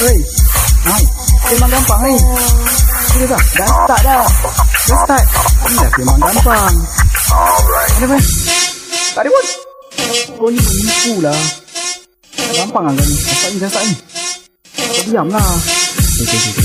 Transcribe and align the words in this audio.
Hei, 0.00 0.16
hai, 0.88 1.04
memang 1.52 1.68
gampang 1.76 2.00
ni. 2.08 2.16
Sudah 3.12 3.36
dah, 3.36 3.40
dah 3.52 3.68
start 3.68 4.00
dah. 4.00 4.24
Dah 4.24 4.98
start. 5.04 5.24
Ni 5.68 5.76
dah 5.76 5.92
memang 6.00 6.16
gampang. 6.24 6.74
Ada 7.28 8.08
apa? 8.08 8.16
Tak 9.12 9.20
ada 9.20 9.28
pun. 9.28 9.44
Oh 10.40 10.48
ni 10.48 10.56
menipu 10.56 11.20
lah. 11.20 11.36
Gampang 12.32 12.88
lah 12.88 12.96
ni. 12.96 13.04
Dah 13.12 13.12
start 13.12 13.52
ni, 13.52 13.60
start 13.60 13.84
ni. 13.84 13.94
Kau 14.72 15.02
diam 15.04 15.28
lah. 15.28 15.44
Okay, 15.44 16.32
okay, 16.32 16.48
okay. 16.48 16.64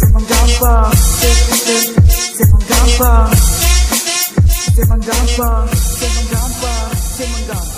Memang 0.00 0.24
gampang. 0.32 0.88
Memang 2.40 2.64
gampang. 2.64 3.28
Memang 4.80 5.00
gampang. 5.04 5.64
Memang 6.00 6.24
gampang. 6.32 6.88
Memang 7.20 7.44
gampang. 7.44 7.69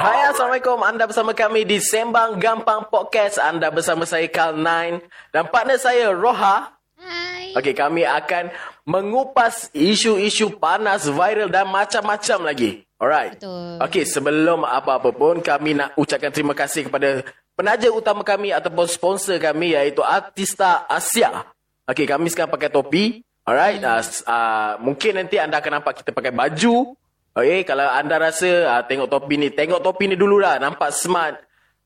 Hai 0.00 0.32
Assalamualaikum. 0.32 0.80
Anda 0.80 1.04
bersama 1.04 1.36
kami 1.36 1.68
di 1.68 1.76
Sembang 1.76 2.40
Gampang 2.40 2.88
Podcast. 2.88 3.36
Anda 3.36 3.68
bersama 3.68 4.08
saya 4.08 4.24
Karl9 4.32 4.96
Dan 5.28 5.52
partner 5.52 5.76
saya 5.76 6.08
Roha. 6.16 6.72
Hai. 6.96 7.52
Okey 7.52 7.76
kami 7.76 8.08
akan 8.08 8.48
mengupas 8.88 9.68
isu-isu 9.76 10.56
panas, 10.56 11.04
viral 11.04 11.52
dan 11.52 11.68
macam-macam 11.68 12.48
lagi. 12.48 12.80
Alright. 12.96 13.44
Betul. 13.44 13.76
Okey 13.76 14.08
sebelum 14.08 14.64
apa-apa 14.64 15.12
pun 15.12 15.44
Kami 15.44 15.76
nak 15.76 15.92
ucapkan 16.00 16.32
terima 16.32 16.56
kasih 16.56 16.88
kepada 16.88 17.20
Penaja 17.52 17.92
utama 17.92 18.24
kami 18.24 18.56
ataupun 18.56 18.88
sponsor 18.88 19.36
kami 19.36 19.76
Iaitu 19.76 20.00
Artista 20.00 20.88
Asia. 20.88 21.44
Okey 21.84 22.08
kami 22.08 22.32
sekarang 22.32 22.48
pakai 22.48 22.72
topi. 22.72 23.20
Alright. 23.44 23.84
Hmm. 23.84 24.00
uh, 24.00 24.04
uh, 24.24 24.72
Mungkin 24.80 25.20
nanti 25.20 25.36
anda 25.36 25.60
akan 25.60 25.84
nampak 25.84 26.00
kita 26.00 26.16
pakai 26.16 26.32
baju 26.32 26.96
Okay, 27.40 27.64
kalau 27.64 27.88
anda 27.88 28.20
rasa 28.20 28.48
uh, 28.68 28.82
tengok 28.84 29.08
topi 29.08 29.40
ni, 29.40 29.48
tengok 29.48 29.80
topi 29.80 30.12
ni 30.12 30.16
dulu 30.20 30.36
lah. 30.36 30.60
Nampak 30.60 30.92
smart. 30.92 31.40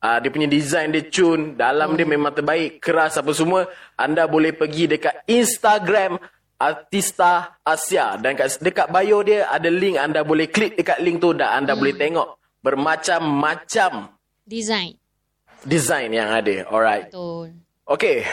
Uh, 0.04 0.20
dia 0.20 0.28
punya 0.28 0.50
design 0.50 0.92
dia 0.92 1.06
cun. 1.08 1.56
Dalam 1.56 1.94
hmm. 1.94 1.98
dia 1.98 2.06
memang 2.10 2.32
terbaik. 2.34 2.82
Keras 2.82 3.16
apa 3.16 3.30
semua. 3.32 3.70
Anda 3.96 4.26
boleh 4.28 4.52
pergi 4.52 4.90
dekat 4.90 5.24
Instagram 5.30 6.18
Artista 6.60 7.56
Asia. 7.64 8.20
Dan 8.20 8.36
kat, 8.36 8.60
dekat 8.60 8.90
bio 8.92 9.24
dia 9.24 9.48
ada 9.48 9.70
link. 9.72 9.96
Anda 9.96 10.20
boleh 10.26 10.52
klik 10.52 10.76
dekat 10.76 11.00
link 11.00 11.24
tu 11.24 11.32
dan 11.32 11.64
anda 11.64 11.72
hmm. 11.72 11.80
boleh 11.80 11.94
tengok 11.96 12.28
bermacam-macam 12.64 13.92
Design. 14.44 14.96
design 15.64 16.12
yang 16.12 16.32
ada. 16.32 16.68
Alright. 16.68 17.08
Betul. 17.12 17.56
Okay. 17.84 18.24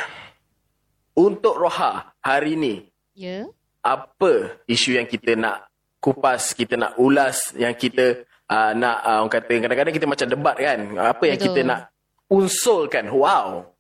Untuk 1.16 1.60
Roha 1.60 2.16
hari 2.24 2.56
ni, 2.56 2.88
Ya. 3.12 3.44
apa 3.84 4.56
isu 4.68 4.96
yang 4.96 5.04
kita 5.04 5.36
nak 5.36 5.71
kupas, 6.02 6.58
kita 6.58 6.76
nak 6.76 6.98
ulas, 6.98 7.54
yang 7.54 7.78
kita 7.78 8.26
uh, 8.50 8.74
nak, 8.74 8.98
uh, 9.06 9.18
orang 9.22 9.32
kata, 9.32 9.54
kadang-kadang 9.62 9.96
kita 9.96 10.08
macam 10.10 10.28
debat 10.28 10.56
kan. 10.58 10.80
Apa 10.98 11.24
yang 11.30 11.38
Betul. 11.38 11.48
kita 11.54 11.62
nak 11.64 11.80
unsulkan. 12.28 13.06
Wow. 13.14 13.72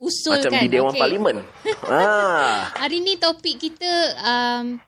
Usul 0.00 0.40
macam 0.40 0.52
kan. 0.56 0.62
di 0.64 0.68
Dewan 0.72 0.96
Okey. 0.96 1.00
Parlimen. 1.04 1.36
ah. 1.92 2.72
Hari 2.72 3.04
ni 3.04 3.20
topik 3.20 3.60
kita 3.60 3.92
um, 4.24 4.80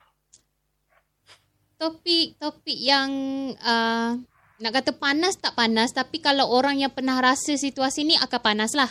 topik 1.76 2.40
topik 2.40 2.78
yang 2.80 3.12
uh, 3.60 4.16
nak 4.56 4.72
kata 4.72 4.96
panas 4.96 5.36
tak 5.36 5.52
panas 5.52 5.92
tapi 5.92 6.24
kalau 6.24 6.48
orang 6.48 6.80
yang 6.80 6.88
pernah 6.88 7.20
rasa 7.20 7.60
situasi 7.60 8.08
ni 8.08 8.16
akan 8.16 8.40
panas 8.40 8.72
lah. 8.72 8.88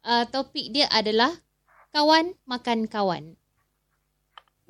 Uh, 0.00 0.24
topik 0.32 0.72
dia 0.72 0.88
adalah 0.88 1.36
kawan 1.92 2.32
makan 2.48 2.88
kawan. 2.88 3.36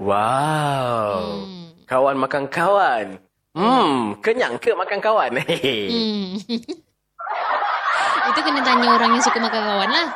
Wow. 0.02 1.46
Hmm. 1.46 1.67
Kawan 1.88 2.20
makan 2.20 2.44
kawan. 2.52 3.16
Hmm, 3.56 4.12
kenyang 4.20 4.60
ke 4.60 4.76
makan 4.76 5.00
kawan? 5.00 5.32
Hmm. 5.40 6.36
Itu 8.28 8.40
kena 8.44 8.60
tanya 8.60 8.92
orang 8.92 9.16
yang 9.16 9.24
suka 9.24 9.40
makan 9.40 9.62
kawan 9.64 9.88
lah. 9.88 10.08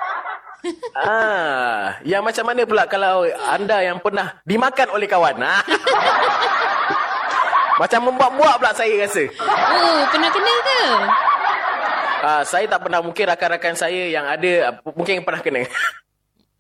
ah, 1.01 1.97
yang 2.05 2.21
macam 2.21 2.45
mana 2.45 2.69
pula 2.69 2.85
kalau 2.85 3.25
anda 3.49 3.81
yang 3.81 3.99
pernah 4.05 4.37
dimakan 4.45 4.89
oleh 4.93 5.09
kawan? 5.09 5.41
Ah. 5.41 5.65
macam 7.81 8.13
membuat-buat 8.13 8.55
pula 8.61 8.73
saya 8.77 9.09
rasa. 9.09 9.25
Oh, 9.73 9.99
pernah 10.13 10.29
kena 10.29 10.53
ke? 10.61 10.81
Ah, 12.21 12.43
saya 12.45 12.69
tak 12.69 12.85
pernah 12.85 13.01
mungkin 13.01 13.25
rakan-rakan 13.33 13.75
saya 13.81 14.13
yang 14.13 14.29
ada 14.29 14.77
mungkin 14.93 15.25
pernah 15.25 15.41
kena. 15.41 15.65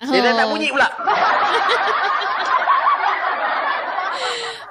Dia 0.08 0.20
dah 0.24 0.32
nak 0.40 0.46
bunyi 0.48 0.72
pula. 0.72 0.88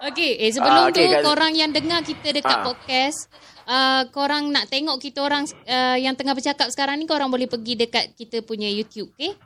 Okey, 0.01 0.31
eh 0.41 0.49
sebelum 0.49 0.81
Ah, 0.81 0.89
tu 0.89 0.97
okey, 0.97 1.13
Kak- 1.13 1.25
korang 1.29 1.53
yang 1.53 1.69
dengar 1.69 2.01
kita 2.01 2.33
dekat 2.33 2.57
Ah. 2.57 2.65
podcast, 2.65 3.29
uh, 3.69 4.01
korang 4.09 4.49
nak 4.49 4.65
tengok 4.65 4.97
kita 4.97 5.21
orang 5.21 5.45
uh, 5.69 5.97
yang 5.97 6.17
tengah 6.17 6.33
bercakap 6.33 6.73
sekarang 6.73 6.97
ni 6.97 7.05
korang 7.05 7.29
boleh 7.29 7.45
pergi 7.45 7.77
dekat 7.77 8.17
kita 8.17 8.41
punya 8.41 8.65
YouTube, 8.65 9.13
okey? 9.13 9.37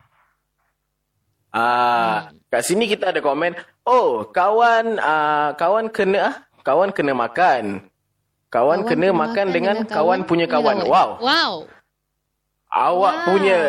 Ah, 1.51 2.31
kat 2.51 2.63
sini 2.67 2.87
kita 2.87 3.11
ada 3.11 3.19
komen, 3.19 3.55
"Oh, 3.83 4.27
kawan 4.27 4.99
ah 4.99 5.55
kawan 5.55 5.87
kena 5.87 6.19
ah, 6.19 6.35
kawan 6.63 6.91
kena 6.91 7.11
makan. 7.15 7.91
Kawan, 8.51 8.87
kena 8.87 9.11
makan 9.11 9.51
dengan 9.51 9.83
kawan, 9.83 10.23
punya 10.23 10.47
kawan." 10.47 10.87
Wow. 10.87 11.19
Wow. 11.19 11.51
Awak 12.71 13.15
wow. 13.15 13.25
punya 13.27 13.59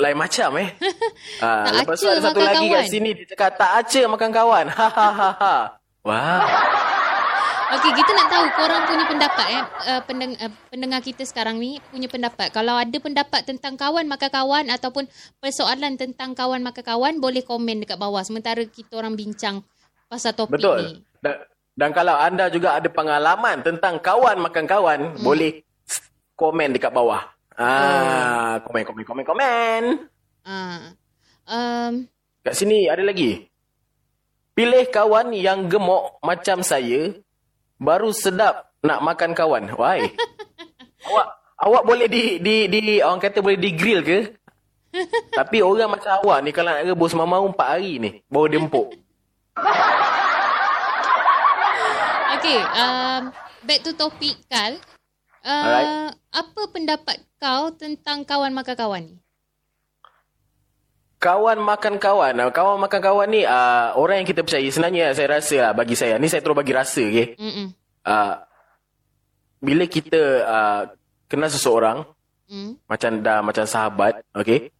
lain 0.00 0.16
macam 0.16 0.50
eh. 0.60 0.68
Tak 1.40 1.72
lepas 1.84 1.96
tu 2.00 2.08
ada 2.08 2.20
satu 2.20 2.40
lagi 2.40 2.66
kawan. 2.68 2.74
kat 2.80 2.82
sini 2.90 3.10
dia 3.16 3.26
cakap 3.32 3.50
tak 3.56 3.70
acer 3.80 4.04
makan 4.08 4.30
kawan. 4.32 4.66
Ha 4.78 4.88
ha 4.88 5.08
ha 5.12 5.30
ha. 5.36 5.54
Wow. 6.00 6.40
Okey, 7.70 7.92
kita 7.94 8.10
nak 8.18 8.28
tahu 8.34 8.46
korang 8.58 8.82
punya 8.82 9.04
pendapat 9.06 9.46
eh 9.46 9.62
uh, 9.62 10.00
pendeng- 10.02 10.38
uh, 10.42 10.50
pendengar 10.74 11.00
kita 11.06 11.22
sekarang 11.22 11.62
ni 11.62 11.78
punya 11.94 12.10
pendapat. 12.10 12.50
Kalau 12.50 12.74
ada 12.74 12.98
pendapat 12.98 13.46
tentang 13.46 13.78
kawan 13.78 14.10
makan 14.10 14.30
kawan 14.32 14.66
ataupun 14.74 15.06
persoalan 15.38 15.94
tentang 15.94 16.34
kawan 16.34 16.66
makan 16.66 16.82
kawan 16.82 17.14
boleh 17.22 17.46
komen 17.46 17.86
dekat 17.86 17.94
bawah 17.94 18.26
sementara 18.26 18.66
kita 18.66 18.98
orang 18.98 19.14
bincang 19.14 19.62
pasal 20.10 20.34
topik 20.34 20.58
ni. 20.58 20.66
Betul. 20.66 21.06
Dan, 21.22 21.34
dan 21.78 21.90
kalau 21.94 22.18
anda 22.18 22.50
juga 22.50 22.74
ada 22.74 22.90
pengalaman 22.90 23.62
tentang 23.62 24.02
kawan 24.02 24.42
makan 24.42 24.66
kawan, 24.66 25.00
hmm. 25.14 25.22
boleh 25.22 25.62
komen 26.34 26.74
dekat 26.74 26.90
bawah. 26.90 27.22
Ah, 27.60 28.56
komen 28.64 28.88
komen 28.88 29.04
komen 29.04 29.24
komen. 29.28 29.82
Ah. 30.48 30.96
Um, 31.44 32.08
Kat 32.40 32.56
sini 32.56 32.88
ada 32.88 33.04
lagi. 33.04 33.52
Pilih 34.56 34.88
kawan 34.88 35.36
yang 35.36 35.68
gemuk 35.68 36.16
macam 36.24 36.64
saya, 36.64 37.20
baru 37.76 38.16
sedap 38.16 38.72
nak 38.80 39.04
makan 39.04 39.36
kawan. 39.36 39.76
Why? 39.76 40.08
awak 41.12 41.26
awak 41.60 41.82
boleh 41.84 42.08
di 42.08 42.40
di 42.40 42.64
di 42.64 43.04
orang 43.04 43.20
kata 43.20 43.44
boleh 43.44 43.60
di 43.60 43.76
grill 43.76 44.00
ke? 44.08 44.18
Tapi 45.38 45.60
orang 45.60 46.00
macam 46.00 46.16
awak 46.16 46.40
ni 46.40 46.56
kalau 46.56 46.72
nak 46.72 46.88
rebus 46.88 47.12
mau 47.12 47.44
4 47.44 47.60
hari 47.60 48.00
ni, 48.00 48.10
baru 48.32 48.48
dia 48.48 48.60
empuk. 48.64 48.88
Okay, 52.40 52.56
um, 52.56 53.28
back 53.68 53.84
to 53.84 53.92
topic, 53.92 54.32
Kal. 54.48 54.80
Uh, 55.44 55.60
Alright. 55.60 56.16
Apa 56.32 56.60
pendapat 56.72 57.20
kau 57.40 57.72
tentang 57.72 58.22
kawan 58.22 58.52
makan 58.52 58.76
kawan 58.76 59.02
ni? 59.08 59.16
Kawan 61.20 61.60
makan 61.60 62.00
kawan. 62.00 62.32
Ah, 62.40 62.48
Kawan 62.48 62.80
makan 62.80 63.00
kawan 63.00 63.28
ni 63.28 63.44
uh, 63.44 63.92
orang 63.96 64.24
yang 64.24 64.28
kita 64.28 64.40
percaya. 64.40 64.64
Sebenarnya 64.64 65.12
saya 65.12 65.28
rasa 65.36 65.56
lah 65.68 65.72
bagi 65.76 65.92
saya. 65.92 66.16
Ni 66.16 66.32
saya 66.32 66.40
terus 66.40 66.56
bagi 66.56 66.72
rasa. 66.72 67.04
Okay? 67.04 67.36
Mm-mm. 67.36 67.76
Uh, 68.04 68.34
bila 69.60 69.84
kita 69.84 70.20
uh, 70.44 70.82
kenal 71.28 71.48
seseorang, 71.52 72.04
Mm. 72.50 72.82
macam 72.82 73.22
dah 73.22 73.46
macam 73.46 73.62
sahabat, 73.62 74.26
okay? 74.34 74.74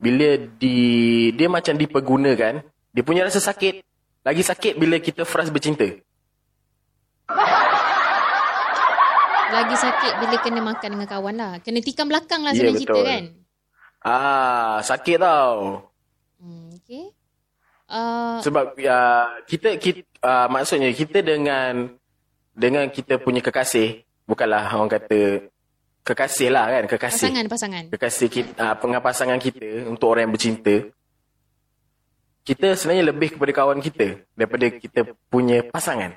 Bila 0.00 0.40
di 0.56 1.28
dia 1.36 1.44
macam 1.44 1.76
dipergunakan, 1.76 2.64
dia 2.64 3.02
punya 3.04 3.28
rasa 3.28 3.36
sakit. 3.36 3.84
Lagi 4.24 4.40
sakit 4.40 4.80
bila 4.80 4.96
kita 4.96 5.28
frust 5.28 5.52
bercinta. 5.52 5.84
Lagi 9.46 9.76
sakit 9.78 10.12
bila 10.22 10.36
kena 10.42 10.60
makan 10.62 10.88
dengan 10.98 11.08
kawan 11.08 11.34
lah. 11.38 11.52
Kena 11.62 11.78
tikam 11.78 12.10
belakang 12.10 12.42
lah 12.42 12.52
Ya, 12.52 12.58
sebenarnya 12.66 12.80
cerita 12.82 13.00
kan? 13.02 13.24
Ah, 14.06 14.74
sakit 14.82 15.16
tau. 15.18 15.86
Hmm, 16.38 16.74
okay. 16.78 17.10
Uh, 17.86 18.42
Sebab 18.42 18.74
uh, 18.74 19.26
kita 19.46 19.78
kita 19.78 20.02
uh, 20.18 20.50
maksudnya 20.50 20.90
kita 20.90 21.22
dengan 21.22 21.94
dengan 22.50 22.90
kita 22.90 23.22
punya 23.22 23.38
kekasih, 23.38 24.02
bukanlah 24.26 24.74
orang 24.74 24.90
kata 24.90 25.46
kekasih 26.02 26.50
lah 26.50 26.66
kan, 26.66 26.84
kekasih. 26.90 27.30
pasangan, 27.30 27.46
pasangan. 27.46 27.84
Kekasih 27.94 28.28
kita, 28.30 28.50
uh, 28.58 29.02
pasangan 29.02 29.38
kita 29.38 29.86
untuk 29.86 30.10
orang 30.10 30.26
yang 30.26 30.34
bercinta. 30.34 30.76
Kita 32.46 32.78
sebenarnya 32.78 33.10
lebih 33.10 33.38
kepada 33.38 33.52
kawan 33.54 33.82
kita 33.82 34.22
daripada 34.38 34.66
kita 34.70 35.00
punya 35.30 35.66
pasangan. 35.66 36.14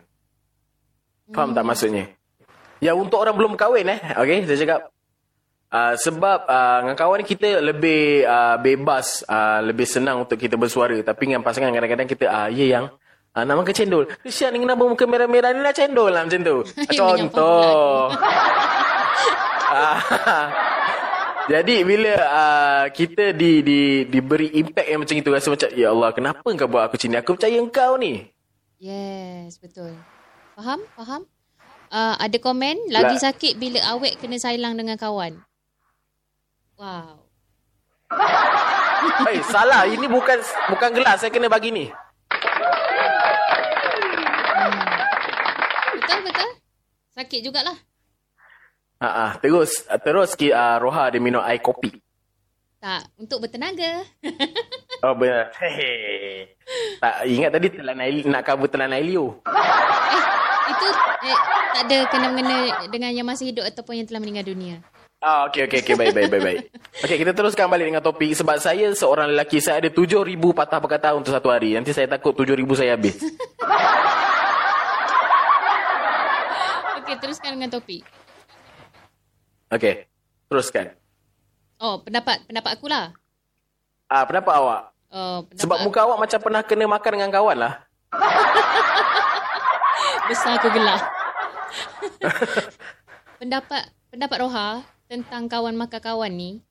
Faham 1.33 1.53
tak 1.53 1.65
maksudnya? 1.65 2.18
Ya 2.79 2.95
untuk 2.95 3.19
orang 3.19 3.35
belum 3.35 3.59
kahwin 3.59 3.91
eh. 3.91 3.99
Okay, 4.15 4.47
saya 4.47 4.57
cakap. 4.59 4.81
Uh, 5.69 5.93
sebab 6.01 6.49
uh, 6.49 6.77
dengan 6.81 6.97
kawan 6.97 7.21
kita 7.21 7.61
lebih 7.61 8.25
uh, 8.25 8.57
bebas, 8.57 9.21
uh, 9.29 9.61
lebih 9.61 9.85
senang 9.85 10.25
untuk 10.25 10.39
kita 10.39 10.57
bersuara. 10.57 10.97
Tapi 11.03 11.29
dengan 11.29 11.45
pasangan 11.45 11.69
kadang-kadang 11.69 12.09
kita, 12.09 12.25
ah 12.25 12.47
ya 12.49 12.65
yang, 12.65 12.85
uh, 13.37 13.43
nak 13.45 13.53
makan 13.61 13.75
cendol. 13.75 14.09
Kesian 14.25 14.55
ni 14.55 14.65
kenapa 14.65 14.81
muka 14.87 15.05
merah-merah 15.05 15.53
ni 15.53 15.61
nak 15.61 15.77
cendol 15.77 16.09
lah 16.09 16.25
macam 16.25 16.41
tu. 16.41 16.57
Contoh. 16.97 18.09
Jadi 21.53 21.81
bila 21.81 22.13
uh, 22.17 22.85
kita 22.93 23.33
di 23.33 23.65
di 23.65 24.05
diberi 24.05 24.53
impact 24.61 24.85
yang 24.85 25.01
macam 25.01 25.17
itu 25.17 25.29
rasa 25.33 25.49
macam 25.49 25.69
ya 25.73 25.89
Allah 25.89 26.09
kenapa 26.13 26.45
kau 26.45 26.69
buat 26.69 26.83
aku 26.89 26.93
macam 26.97 27.09
ni? 27.09 27.17
Aku 27.17 27.31
percaya 27.37 27.57
engkau 27.57 27.91
ni. 27.97 28.13
Yes, 28.77 29.57
betul. 29.57 29.97
Faham? 30.53 30.85
Faham? 30.93 31.25
Uh, 31.89 32.13
ada 32.21 32.37
komen, 32.37 32.93
lagi 32.93 33.17
La- 33.17 33.23
sakit 33.29 33.57
bila 33.57 33.81
awet 33.97 34.21
kena 34.21 34.37
sailang 34.37 34.77
dengan 34.77 34.93
kawan. 34.93 35.41
Wow. 36.77 37.25
Hei, 39.25 39.41
salah. 39.53 39.89
Ini 39.89 40.05
bukan 40.05 40.37
bukan 40.69 40.89
gelas 40.93 41.17
saya 41.25 41.33
kena 41.33 41.49
bagi 41.49 41.73
ni. 41.73 41.85
Betul, 45.97 46.19
betul. 46.29 46.49
Sakit 47.17 47.39
jugalah. 47.41 47.77
Ha 48.99 49.09
ah, 49.09 49.31
terus 49.39 49.87
terus 50.03 50.35
ki 50.35 50.51
uh, 50.51 50.77
Roha 50.77 51.09
dia 51.09 51.23
minum 51.23 51.41
air 51.41 51.57
kopi. 51.57 51.89
Tak, 52.79 53.11
untuk 53.17 53.43
bertenaga. 53.43 54.05
Oh 54.99 55.15
benar. 55.15 55.47
Hehe. 55.55 55.91
Tak 57.01 57.23
ingat 57.23 57.55
tadi 57.55 57.71
telan 57.71 58.03
air 58.03 58.19
nak 58.27 58.43
cover 58.43 58.67
telan 58.67 58.91
air 58.91 59.07
liu. 59.07 59.39
Itu 60.69 60.87
eh, 61.23 61.37
tak 61.75 61.83
ada 61.87 61.97
kena-mengena 62.11 62.57
dengan 62.87 63.11
yang 63.11 63.27
masih 63.27 63.51
hidup 63.51 63.67
ataupun 63.67 64.03
yang 64.03 64.07
telah 64.07 64.21
meninggal 64.23 64.45
dunia. 64.47 64.79
Ah 65.19 65.51
okey 65.51 65.67
okey 65.67 65.83
okey 65.83 65.95
baik 65.99 66.15
baik 66.15 66.29
baik 66.31 66.43
baik. 66.47 66.59
Okey 67.03 67.17
kita 67.19 67.35
teruskan 67.35 67.67
balik 67.67 67.91
dengan 67.91 67.99
topik 67.99 68.31
sebab 68.31 68.55
saya 68.55 68.87
seorang 68.95 69.35
lelaki 69.35 69.59
saya 69.59 69.83
ada 69.83 69.91
7000 69.91 70.23
patah 70.55 70.79
perkataan 70.79 71.19
untuk 71.19 71.35
satu 71.35 71.51
hari. 71.51 71.75
Nanti 71.75 71.91
saya 71.91 72.07
takut 72.07 72.31
7000 72.31 72.63
saya 72.79 72.95
habis. 72.95 73.19
Okey, 77.03 77.15
teruskan 77.19 77.59
dengan 77.59 77.67
topik. 77.67 78.07
Okey. 79.75 80.07
Teruskan. 80.47 80.95
Oh, 81.83 81.99
pendapat 81.99 82.39
pendapat 82.47 82.79
aku 82.79 82.87
lah. 82.87 83.11
Ah 84.07 84.23
pendapat 84.23 84.55
awak? 84.55 84.81
Oh, 85.11 85.43
pendapat 85.43 85.61
Sebab 85.67 85.77
muka 85.83 85.99
awak 86.07 86.17
macam 86.23 86.39
pernah 86.39 86.61
kena 86.63 86.87
makan 86.87 87.11
dengan 87.19 87.31
kawan 87.35 87.57
lah. 87.59 87.73
besar 90.29 90.61
aku 90.61 90.69
gelak. 90.69 91.01
pendapat 93.41 93.83
pendapat 94.13 94.37
Roha 94.45 94.85
tentang 95.09 95.49
kawan 95.49 95.73
makan 95.73 96.01
kawan 96.01 96.29
ni 96.29 96.61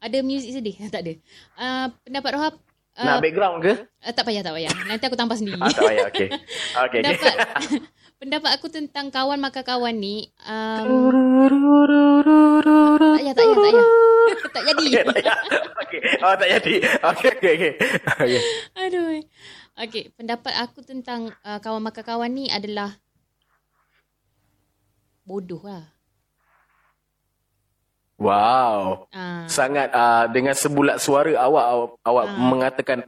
ada 0.00 0.16
muzik 0.24 0.56
sedih 0.56 0.76
tak 0.94 1.04
ada. 1.04 1.12
Uh, 1.60 1.86
pendapat 2.04 2.30
Roha 2.32 2.48
uh, 2.96 3.04
Nak 3.04 3.20
background 3.20 3.60
ke? 3.60 3.72
uh, 3.84 4.12
tak 4.16 4.24
payah 4.24 4.40
tak 4.40 4.56
payah. 4.56 4.72
Nanti 4.88 5.04
aku 5.04 5.16
tambah 5.20 5.36
sendiri. 5.36 5.60
Ah 5.60 5.68
tak 5.68 5.84
payah 5.84 6.04
okey. 6.08 6.28
Okey 6.88 7.00
pendapat 7.04 7.34
pendapat 8.16 8.50
aku 8.56 8.66
tentang 8.72 9.12
kawan 9.12 9.36
makan 9.36 9.64
kawan 9.68 9.94
ni 10.00 10.32
um, 10.48 11.12
tak 12.96 13.04
payah 13.20 13.32
tak 13.36 13.44
payah 13.44 13.56
tak 13.56 13.64
payah. 13.68 13.86
tak 14.54 14.62
jadi. 14.64 14.86
Okey, 14.88 15.02
tak 15.04 15.14
payah. 15.14 15.38
Okey. 15.84 16.00
Oh 16.24 16.34
tak 16.40 16.48
jadi. 16.48 16.74
Okey 17.12 17.28
okey 17.36 17.50
okey. 17.52 17.72
Okey. 18.24 18.40
Aduh. 18.80 19.20
Okey, 19.74 20.14
pendapat 20.14 20.54
aku 20.54 20.86
tentang 20.86 21.34
uh, 21.42 21.58
kawan 21.58 21.82
makan 21.82 22.04
kawan 22.06 22.30
ni 22.30 22.46
adalah 22.46 22.94
bodoh 25.26 25.58
lah. 25.66 25.90
Wow. 28.14 29.10
Ah, 29.10 29.50
Sangat 29.50 29.90
uh, 29.90 30.30
dengan 30.30 30.54
sebulat 30.54 31.02
suara 31.02 31.34
awak 31.34 31.66
awak, 31.66 31.90
awak 32.06 32.24
Ah. 32.30 32.38
mengatakan 32.38 32.98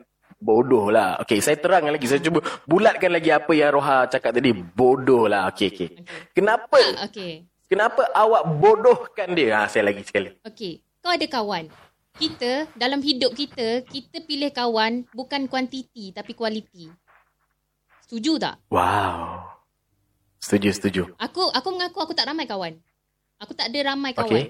bodoh 0.42 0.90
lah. 0.90 1.22
Okey, 1.22 1.38
saya 1.38 1.54
terangkan 1.54 1.94
lagi. 1.94 2.10
Saya 2.10 2.18
cuba 2.18 2.42
bulatkan 2.66 3.14
lagi 3.14 3.30
apa 3.30 3.54
yang 3.54 3.70
Roha 3.70 4.10
cakap 4.10 4.34
tadi. 4.34 4.50
Bodoh 4.50 5.30
lah. 5.30 5.46
Okey, 5.54 5.70
okey. 5.70 5.88
Kenapa? 6.34 6.74
ah, 6.98 7.06
okey. 7.06 7.46
Kenapa 7.70 8.10
awak 8.10 8.42
bodohkan 8.58 9.38
dia? 9.38 9.62
Ha, 9.62 9.70
saya 9.70 9.86
lagi 9.90 10.02
sekali. 10.02 10.34
Okey, 10.42 10.82
kau 10.98 11.14
ada 11.14 11.26
kawan. 11.30 11.70
Kita 12.16 12.64
dalam 12.72 12.98
hidup 12.98 13.32
kita, 13.32 13.84
kita 13.84 14.24
pilih 14.24 14.48
kawan 14.48 15.04
bukan 15.12 15.44
kuantiti 15.46 16.10
tapi 16.10 16.32
kualiti. 16.32 16.88
Setuju 18.02 18.40
tak? 18.40 18.56
Wow. 18.68 19.44
Setuju, 20.38 20.68
setuju. 20.72 21.02
Aku 21.18 21.50
aku 21.50 21.68
mengaku 21.70 21.98
aku 22.00 22.12
tak 22.12 22.26
ramai 22.26 22.46
kawan. 22.46 22.72
Aku 23.36 23.52
tak 23.52 23.68
ada 23.68 23.92
ramai 23.92 24.16
kawan. 24.16 24.32
Okey. 24.32 24.44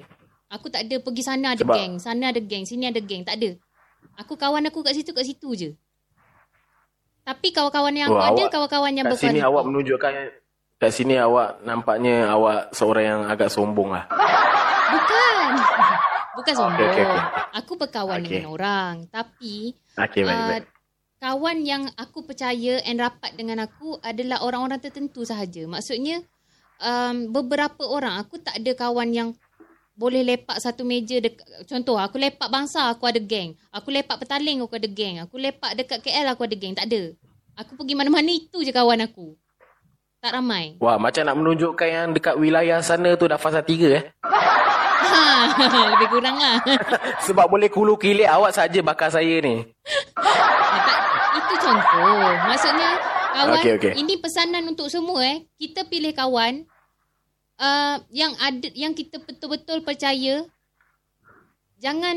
Aku 0.46 0.70
tak 0.70 0.86
ada 0.86 0.96
pergi 1.00 1.22
sana 1.22 1.52
ada 1.52 1.58
Sebab- 1.58 1.74
geng, 1.74 1.94
sana 1.98 2.30
ada 2.30 2.38
geng, 2.38 2.62
sini 2.62 2.86
ada 2.86 3.02
geng, 3.02 3.26
tak 3.26 3.42
ada. 3.42 3.58
Aku 4.14 4.38
kawan 4.38 4.62
aku 4.62 4.86
kat 4.86 4.94
situ 4.94 5.10
kat 5.10 5.26
situ 5.26 5.50
je. 5.52 5.70
Tapi 7.26 7.50
kawan-kawan 7.50 7.90
yang 7.90 8.08
aku 8.08 8.22
ada 8.22 8.42
kawan-kawan 8.46 8.94
yang 8.94 9.06
Kat 9.10 9.19
sini 9.19 9.42
berkualiti. 9.42 9.48
awak 9.50 9.62
menunjukkan 9.66 10.12
kat 10.78 10.90
sini 10.94 11.14
awak 11.19 11.58
nampaknya 11.60 12.30
awak 12.30 12.70
seorang 12.70 13.04
yang 13.04 13.20
agak 13.26 13.50
sombong 13.50 13.90
lah. 13.90 14.06
Bukan. 14.86 15.35
Bukan 16.36 16.52
sombong. 16.52 16.92
okey, 16.92 17.02
okey. 17.02 17.22
Aku 17.56 17.72
berkawan 17.74 18.20
Okey. 18.20 18.28
dengan 18.28 18.46
orang, 18.50 18.94
tapi 19.08 19.72
Okey, 19.96 20.22
baik, 20.22 20.36
Ah, 20.36 20.48
baik. 20.52 20.64
kawan 21.16 21.58
yang 21.64 21.82
aku 21.96 22.22
percaya 22.22 22.84
and 22.84 23.00
rapat 23.00 23.32
dengan 23.32 23.64
aku 23.64 23.96
adalah 24.00 24.44
orang-orang 24.44 24.76
tertentu 24.78 25.24
sahaja. 25.24 25.64
Maksudnya 25.64 26.20
um, 26.78 27.32
beberapa 27.32 27.82
orang 27.82 28.20
aku 28.20 28.36
tak 28.36 28.60
ada 28.60 28.72
kawan 28.74 29.10
yang 29.10 29.28
boleh 29.96 30.20
lepak 30.20 30.60
satu 30.60 30.84
meja 30.84 31.16
dek- 31.16 31.40
contoh 31.64 31.96
aku 31.96 32.20
lepak 32.20 32.52
bangsa 32.52 32.84
aku 32.84 33.08
ada 33.08 33.16
geng 33.16 33.56
aku 33.72 33.88
lepak 33.88 34.20
petaling 34.20 34.60
aku 34.60 34.76
ada 34.76 34.84
geng 34.84 35.24
aku 35.24 35.40
lepak 35.40 35.72
dekat 35.72 36.04
KL 36.04 36.28
aku 36.28 36.44
ada 36.44 36.52
geng 36.52 36.76
tak 36.76 36.84
ada 36.84 37.16
aku 37.56 37.80
pergi 37.80 37.96
mana-mana 37.96 38.28
itu 38.28 38.60
je 38.60 38.76
kawan 38.76 39.00
aku 39.00 39.32
tak 40.20 40.36
ramai 40.36 40.76
Wah, 40.84 41.00
macam 41.00 41.24
nak 41.24 41.40
menunjukkan 41.40 41.88
yang 41.88 42.06
dekat 42.12 42.36
wilayah 42.36 42.84
sana 42.84 43.16
tu 43.16 43.24
dah 43.24 43.40
fasa 43.40 43.64
tiga 43.64 43.88
eh. 43.88 44.04
ha, 45.06 45.26
lebih 45.94 46.08
kurang 46.11 46.37
lah 46.37 46.58
Sebab 47.26 47.47
boleh 47.47 47.70
kulu 47.70 47.94
kilik 47.97 48.26
awak 48.26 48.55
saja 48.55 48.79
bakar 48.82 49.11
saya 49.11 49.38
ni. 49.43 49.62
Tak, 50.17 51.00
itu 51.38 51.55
contoh. 51.58 52.29
Maksudnya 52.47 52.91
kawan 53.37 53.61
Okey, 53.61 53.73
okey. 53.79 53.93
ini 54.00 54.14
pesanan 54.19 54.64
untuk 54.67 54.88
semua 54.88 55.20
eh. 55.23 55.44
Kita 55.61 55.87
pilih 55.87 56.12
kawan 56.17 56.64
uh, 57.61 57.97
yang 58.12 58.32
ada 58.41 58.69
yang 58.73 58.93
kita 58.97 59.20
betul-betul 59.20 59.85
percaya. 59.85 60.44
Jangan 61.76 62.17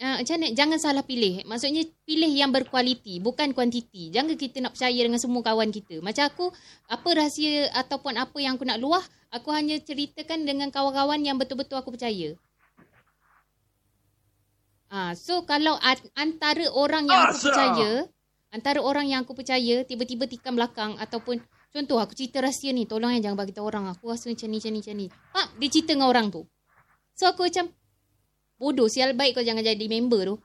uh, 0.00 0.16
macam 0.20 0.34
mana? 0.36 0.46
Jangan 0.52 0.78
salah 0.80 1.04
pilih. 1.04 1.44
Maksudnya 1.48 1.84
pilih 2.04 2.32
yang 2.32 2.50
berkualiti, 2.52 3.20
bukan 3.20 3.52
kuantiti. 3.56 4.12
Jangan 4.12 4.36
kita 4.36 4.60
nak 4.64 4.76
percaya 4.76 5.00
dengan 5.00 5.20
semua 5.20 5.42
kawan 5.44 5.70
kita. 5.72 6.00
Macam 6.04 6.24
aku, 6.28 6.46
apa 6.88 7.08
rahsia 7.16 7.72
ataupun 7.72 8.16
apa 8.20 8.36
yang 8.40 8.60
aku 8.60 8.64
nak 8.68 8.80
luah, 8.80 9.04
aku 9.32 9.52
hanya 9.52 9.76
ceritakan 9.80 10.44
dengan 10.44 10.68
kawan-kawan 10.72 11.20
yang 11.24 11.36
betul-betul 11.40 11.80
aku 11.80 11.96
percaya. 11.96 12.36
Ah, 14.86 15.12
so 15.18 15.42
kalau 15.42 15.74
antara 16.14 16.70
orang 16.70 17.10
yang 17.10 17.20
aku 17.26 17.50
percaya, 17.50 17.90
antara 18.54 18.78
orang 18.78 19.10
yang 19.10 19.20
aku 19.26 19.34
percaya 19.34 19.82
tiba-tiba 19.82 20.30
tikam 20.30 20.54
belakang 20.54 20.94
ataupun 20.96 21.42
contoh 21.74 21.98
aku 21.98 22.14
cerita 22.14 22.38
rahsia 22.38 22.70
ni, 22.70 22.86
tolong 22.86 23.10
eh 23.12 23.20
jangan 23.20 23.34
bagi 23.34 23.52
tahu 23.52 23.66
orang. 23.66 23.90
Aku 23.90 24.14
rasa 24.14 24.30
macam 24.30 24.46
ni, 24.46 24.62
macam 24.62 24.72
ni, 24.72 24.80
macam 24.80 24.94
ni. 24.94 25.06
Pak, 25.10 25.46
dia 25.58 25.68
cerita 25.68 25.92
dengan 25.98 26.08
orang 26.08 26.30
tu. 26.30 26.46
So 27.18 27.26
aku 27.26 27.50
macam 27.50 27.72
bodoh, 28.56 28.88
sial 28.88 29.12
baik 29.12 29.36
kau 29.38 29.44
jangan 29.46 29.64
jadi 29.64 29.86
member 29.88 30.34
tu. 30.34 30.36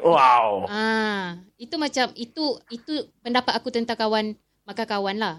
Wow. 0.00 0.64
Ah, 0.64 1.36
itu 1.60 1.76
macam 1.76 2.08
itu 2.16 2.56
itu 2.72 2.92
pendapat 3.20 3.52
aku 3.52 3.68
tentang 3.68 4.00
kawan 4.00 4.32
maka 4.64 4.88
kawan 4.88 5.16
lah. 5.20 5.34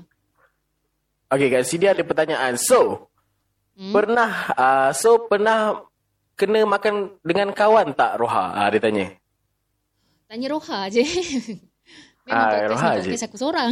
Okey, 1.31 1.47
kat 1.49 1.63
sini 1.65 1.87
ada 1.89 2.03
pertanyaan. 2.03 2.59
So, 2.59 3.07
Hmm? 3.71 3.95
pernah 3.95 4.51
uh, 4.53 4.89
so 4.91 5.25
pernah 5.31 5.79
kena 6.35 6.67
makan 6.67 7.17
dengan 7.23 7.55
kawan 7.55 7.95
tak 7.95 8.19
Roha? 8.19 8.51
Ah 8.53 8.67
dia 8.69 8.83
tanya. 8.83 9.15
Tanya 10.27 10.47
Roha 10.51 10.91
je. 10.91 11.01
Ah, 12.31 12.47
Memang 12.49 12.71
Roha 12.71 12.79
podcast 12.87 12.95
je. 12.95 13.03
ni 13.03 13.11
podcast 13.11 13.25
aku 13.27 13.37
seorang. 13.37 13.71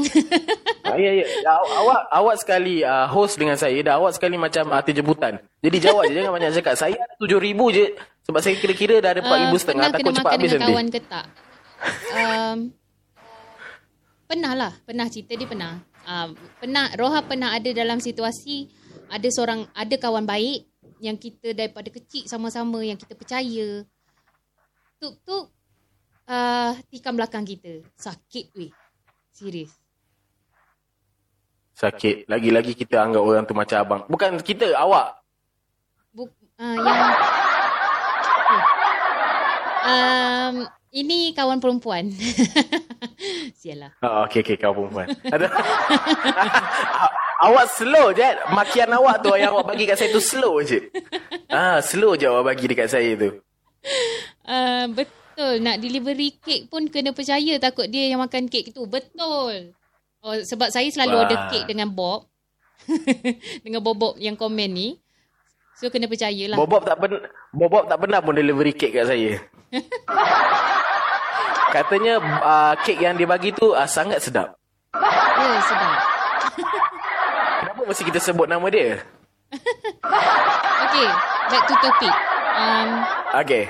Ah, 0.83 0.95
ya 0.95 1.11
ya. 1.13 1.25
Aw- 1.45 1.71
awak 1.79 2.01
awak 2.11 2.35
sekali 2.35 2.75
uh, 2.81 3.07
host 3.07 3.35
dengan 3.35 3.55
saya 3.55 3.79
dah 3.79 3.95
awak 3.95 4.11
sekali 4.11 4.35
macam 4.35 4.67
arti 4.69 4.91
jemputan. 4.91 5.39
Jadi 5.59 5.77
jawab 5.79 6.03
je 6.05 6.13
jangan 6.13 6.33
banyak 6.33 6.51
cakap. 6.53 6.75
Saya 6.75 6.95
ada 6.95 7.15
7000 7.15 7.55
je 7.71 7.85
sebab 8.21 8.39
saya 8.39 8.55
kira-kira 8.55 8.99
dah 8.99 9.11
ada 9.11 9.21
4000 9.21 9.31
Ah, 9.31 9.55
setengah 9.55 9.85
pernah 9.85 9.95
takut 9.95 10.13
cepat 10.13 10.31
habis 10.33 10.43
dengan 10.45 10.59
nanti. 10.59 10.69
kawan 10.69 10.87
ke 10.87 10.99
tak? 11.01 11.25
Um, 12.11 12.57
pernah 14.25 14.53
lah. 14.53 14.73
Pernah 14.81 15.05
cerita 15.07 15.33
dia 15.33 15.47
pernah. 15.47 15.73
Um, 16.03 16.29
pernah. 16.57 16.85
Roha 16.93 17.19
pernah 17.21 17.49
ada 17.51 17.69
dalam 17.69 17.97
situasi 17.97 18.67
ada 19.07 19.25
seorang, 19.25 19.65
ada 19.73 19.95
kawan 19.95 20.21
baik 20.23 20.67
yang 20.99 21.15
kita 21.15 21.53
daripada 21.53 21.87
kecil 21.87 22.25
sama-sama 22.25 22.77
yang 22.79 22.93
kita 22.93 23.15
percaya. 23.15 23.81
Tu, 24.97 25.07
tu 25.23 25.35
uh, 26.29 26.71
tikam 26.93 27.17
belakang 27.17 27.43
kita. 27.43 27.81
Sakit 27.97 28.53
weh. 28.55 28.71
Serius. 29.33 29.73
Sakit. 31.73 32.29
Lagi-lagi 32.29 32.77
kita 32.77 33.01
anggap 33.01 33.23
orang 33.23 33.43
tu 33.47 33.55
macam 33.57 33.77
abang. 33.81 34.01
Bukan 34.05 34.37
kita, 34.43 34.75
awak. 34.77 35.19
Buk, 36.13 36.29
uh, 36.59 36.75
yang 36.75 36.99
um, 39.89 40.55
ini 40.91 41.31
kawan 41.31 41.63
perempuan. 41.63 42.11
Sialah. 43.59 43.95
Oh, 44.03 44.27
okey 44.27 44.43
okey 44.43 44.55
kau 44.59 44.75
perempuan. 44.75 45.07
Ada- 45.27 45.53
awak 47.47 47.65
slow 47.71 48.11
je. 48.11 48.27
Makian 48.51 48.91
awak 48.91 49.23
tu 49.23 49.31
yang 49.39 49.55
awak 49.55 49.71
bagi 49.71 49.87
kat 49.87 49.95
saya 49.99 50.09
tu 50.11 50.19
slow 50.19 50.59
je. 50.59 50.91
ah, 51.47 51.79
slow 51.79 52.19
je 52.19 52.27
awak 52.27 52.55
bagi 52.55 52.65
dekat 52.67 52.91
saya 52.91 53.15
tu. 53.15 53.39
Uh, 54.43 54.91
betul. 54.91 55.18
Nak 55.59 55.79
delivery 55.79 56.35
kek 56.39 56.67
pun 56.67 56.87
kena 56.91 57.15
percaya 57.15 57.55
takut 57.61 57.87
dia 57.87 58.11
yang 58.11 58.19
makan 58.19 58.51
kek 58.51 58.75
tu. 58.75 58.83
Betul. 58.87 59.73
Oh, 60.19 60.35
sebab 60.35 60.67
saya 60.67 60.87
selalu 60.91 61.15
Wah. 61.15 61.21
order 61.23 61.39
kek 61.47 61.63
dengan 61.69 61.87
Bob. 61.87 62.27
dengan 63.63 63.79
Bob 63.79 64.19
yang 64.19 64.35
komen 64.35 64.69
ni. 64.71 64.99
So 65.79 65.87
kena 65.87 66.11
percayalah. 66.11 66.59
Bobob 66.59 66.83
tak 66.83 66.99
pernah 66.99 67.23
Bobob 67.55 67.87
tak 67.87 67.97
pernah 68.03 68.19
pun 68.19 68.35
delivery 68.35 68.75
kek 68.75 68.91
kat 68.91 69.07
saya. 69.07 69.39
Katanya 71.75 72.19
uh, 72.19 72.73
kek 72.83 72.99
yang 72.99 73.15
dia 73.15 73.23
bagi 73.23 73.55
tu 73.55 73.71
uh, 73.71 73.87
sangat 73.87 74.19
sedap. 74.19 74.59
Ya, 74.91 75.49
sedap. 75.63 75.97
Kenapa 77.63 77.81
mesti 77.87 78.03
kita 78.03 78.19
sebut 78.19 78.51
nama 78.51 78.67
dia? 78.67 78.99
Okay, 80.89 81.07
back 81.47 81.63
to 81.63 81.75
topic. 81.79 82.13
Um, 82.59 82.89
Okay. 83.39 83.63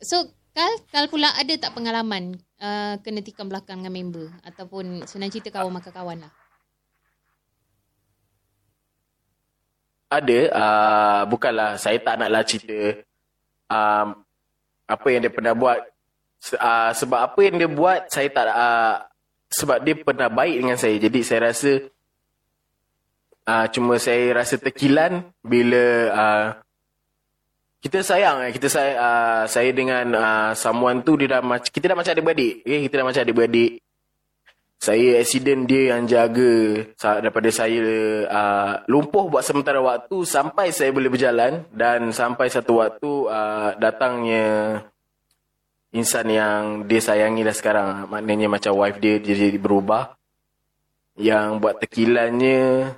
so, 0.00 0.22
Kal, 0.56 0.72
Kal 0.88 1.04
pula 1.12 1.36
ada 1.36 1.52
tak 1.60 1.76
pengalaman 1.76 2.32
uh, 2.64 2.96
kena 3.04 3.20
tikam 3.20 3.44
belakang 3.44 3.84
dengan 3.84 3.92
member? 3.92 4.32
Ataupun 4.40 5.04
senang 5.04 5.28
cerita 5.28 5.52
kawan 5.52 5.68
makan 5.68 5.92
kawan 5.92 6.18
lah? 6.24 6.32
Ada. 10.08 10.40
Uh, 10.56 11.20
bukanlah 11.28 11.76
saya 11.76 12.00
tak 12.00 12.16
naklah 12.16 12.40
cerita 12.48 13.04
um, 13.68 14.16
apa 14.88 15.06
yang 15.12 15.28
dia 15.28 15.32
pernah 15.36 15.52
buat. 15.52 15.84
Uh, 16.56 16.90
sebab 16.96 17.20
apa 17.20 17.40
yang 17.44 17.60
dia 17.60 17.68
buat 17.68 18.08
saya 18.08 18.28
tak 18.32 18.48
uh, 18.48 18.96
sebab 19.52 19.84
dia 19.84 19.92
pernah 20.00 20.32
baik 20.32 20.56
dengan 20.56 20.80
saya. 20.80 20.96
Jadi 20.96 21.20
saya 21.20 21.52
rasa 21.52 21.84
uh, 23.44 23.66
cuma 23.68 24.00
saya 24.00 24.40
rasa 24.40 24.56
terkilan 24.56 25.20
bila 25.44 25.84
uh, 26.16 26.46
kita 27.86 28.02
sayang 28.02 28.42
eh 28.42 28.50
kita 28.50 28.66
saya 28.66 28.92
uh, 28.98 29.42
saya 29.46 29.70
dengan 29.70 30.10
uh, 30.18 30.50
someone 30.58 31.06
tu 31.06 31.14
dia 31.14 31.38
dah 31.38 31.40
macam 31.40 31.70
kita 31.70 31.94
dah 31.94 31.96
macam 31.96 32.10
adik-beradik. 32.10 32.66
Okay, 32.66 32.82
kita 32.90 32.94
dah 32.98 33.06
macam 33.06 33.22
adik-beradik. 33.22 33.72
Saya 34.76 35.22
accident 35.22 35.64
dia 35.64 35.94
yang 35.94 36.04
jaga 36.04 36.84
daripada 36.98 37.48
saya 37.48 37.86
uh, 38.28 38.72
lumpuh 38.90 39.30
buat 39.30 39.46
sementara 39.46 39.78
waktu 39.80 40.18
sampai 40.26 40.74
saya 40.74 40.92
boleh 40.92 41.08
berjalan 41.08 41.64
dan 41.72 42.10
sampai 42.12 42.50
satu 42.52 42.84
waktu 42.84 43.10
uh, 43.30 43.72
datangnya 43.78 44.44
insan 45.96 46.28
yang 46.28 46.84
dia 46.84 47.00
sayangi 47.00 47.46
dah 47.46 47.56
sekarang. 47.56 48.10
Maknanya 48.10 48.52
macam 48.52 48.76
wife 48.76 49.00
dia 49.00 49.16
dia 49.22 49.32
jadi 49.32 49.56
berubah. 49.56 50.12
Yang 51.16 51.48
buat 51.62 51.80
tekilannya 51.80 52.92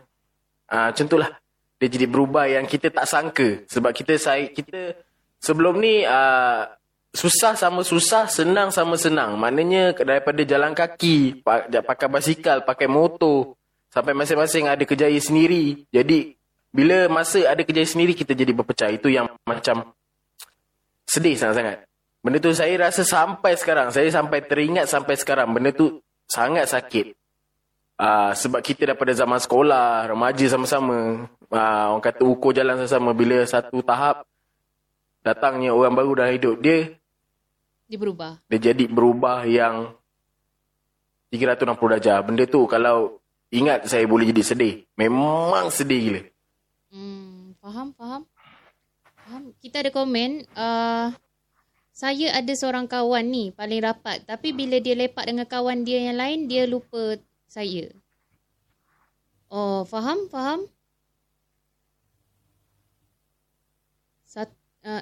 uh, 0.66 0.86
macam 0.90 1.06
tu 1.06 1.14
lah. 1.20 1.37
Dia 1.78 1.88
jadi 1.88 2.06
berubah 2.10 2.50
yang 2.50 2.66
kita 2.66 2.90
tak 2.90 3.06
sangka 3.06 3.62
sebab 3.70 3.94
kita 3.94 4.18
saya 4.18 4.50
kita 4.50 4.98
sebelum 5.38 5.78
ni 5.78 6.02
uh, 6.02 6.66
susah 7.14 7.56
sama 7.56 7.82
susah, 7.82 8.30
senang 8.30 8.70
sama 8.70 8.94
senang. 8.94 9.34
Maknanya 9.34 9.96
daripada 9.96 10.42
jalan 10.44 10.76
kaki, 10.76 11.42
pa- 11.42 11.66
pakai 11.66 12.08
basikal, 12.10 12.62
pakai 12.62 12.86
motor, 12.86 13.58
sampai 13.90 14.14
masing-masing 14.14 14.70
ada 14.70 14.84
kerjaya 14.84 15.18
sendiri. 15.18 15.88
Jadi, 15.90 16.36
bila 16.70 17.10
masa 17.10 17.42
ada 17.48 17.62
kerjaya 17.64 17.88
sendiri, 17.88 18.14
kita 18.14 18.36
jadi 18.36 18.52
berpecah. 18.54 18.92
Itu 18.92 19.10
yang 19.10 19.26
macam 19.42 19.90
sedih 21.08 21.34
sangat-sangat. 21.34 21.88
Benda 22.22 22.38
tu 22.38 22.54
saya 22.54 22.74
rasa 22.78 23.02
sampai 23.02 23.56
sekarang, 23.58 23.90
saya 23.90 24.06
sampai 24.12 24.44
teringat 24.44 24.86
sampai 24.90 25.14
sekarang, 25.18 25.50
benda 25.50 25.74
tu 25.74 25.98
sangat 26.28 26.70
sakit. 26.70 27.17
Uh, 27.98 28.30
sebab 28.30 28.62
kita 28.62 28.94
daripada 28.94 29.10
zaman 29.10 29.42
sekolah, 29.42 30.06
remaja 30.14 30.46
sama-sama, 30.46 31.26
uh, 31.50 31.84
orang 31.90 32.04
kata 32.04 32.22
ukur 32.22 32.54
jalan 32.54 32.78
sama-sama, 32.78 33.10
bila 33.10 33.42
satu 33.42 33.82
tahap, 33.82 34.22
datangnya 35.26 35.74
orang 35.74 35.98
baru 35.98 36.14
dalam 36.14 36.32
hidup 36.38 36.62
dia, 36.62 36.94
Dia 37.90 37.98
berubah. 37.98 38.38
dia 38.46 38.70
jadi 38.70 38.84
berubah 38.86 39.42
yang 39.50 39.98
360 41.34 41.74
darjah. 41.98 42.22
Benda 42.22 42.46
tu 42.46 42.70
kalau 42.70 43.18
ingat 43.50 43.90
saya 43.90 44.06
boleh 44.06 44.30
jadi 44.30 44.42
sedih. 44.46 44.74
Memang 44.94 45.68
sedih 45.74 46.00
gila. 46.00 46.22
Hmm, 46.94 47.58
faham, 47.58 47.90
faham. 47.98 48.22
Faham. 49.26 49.42
Kita 49.58 49.82
ada 49.82 49.90
komen, 49.90 50.46
uh, 50.54 51.10
saya 51.98 52.30
ada 52.30 52.52
seorang 52.54 52.86
kawan 52.86 53.26
ni 53.26 53.50
paling 53.50 53.82
rapat 53.82 54.22
tapi 54.22 54.54
bila 54.54 54.78
dia 54.78 54.94
lepak 54.94 55.26
dengan 55.26 55.50
kawan 55.50 55.82
dia 55.82 56.06
yang 56.06 56.14
lain 56.14 56.46
dia 56.46 56.62
lupa 56.62 57.18
saya. 57.48 57.88
Oh, 59.48 59.82
faham, 59.88 60.28
faham. 60.28 60.68
Sat, 64.28 64.52
uh, 64.84 65.00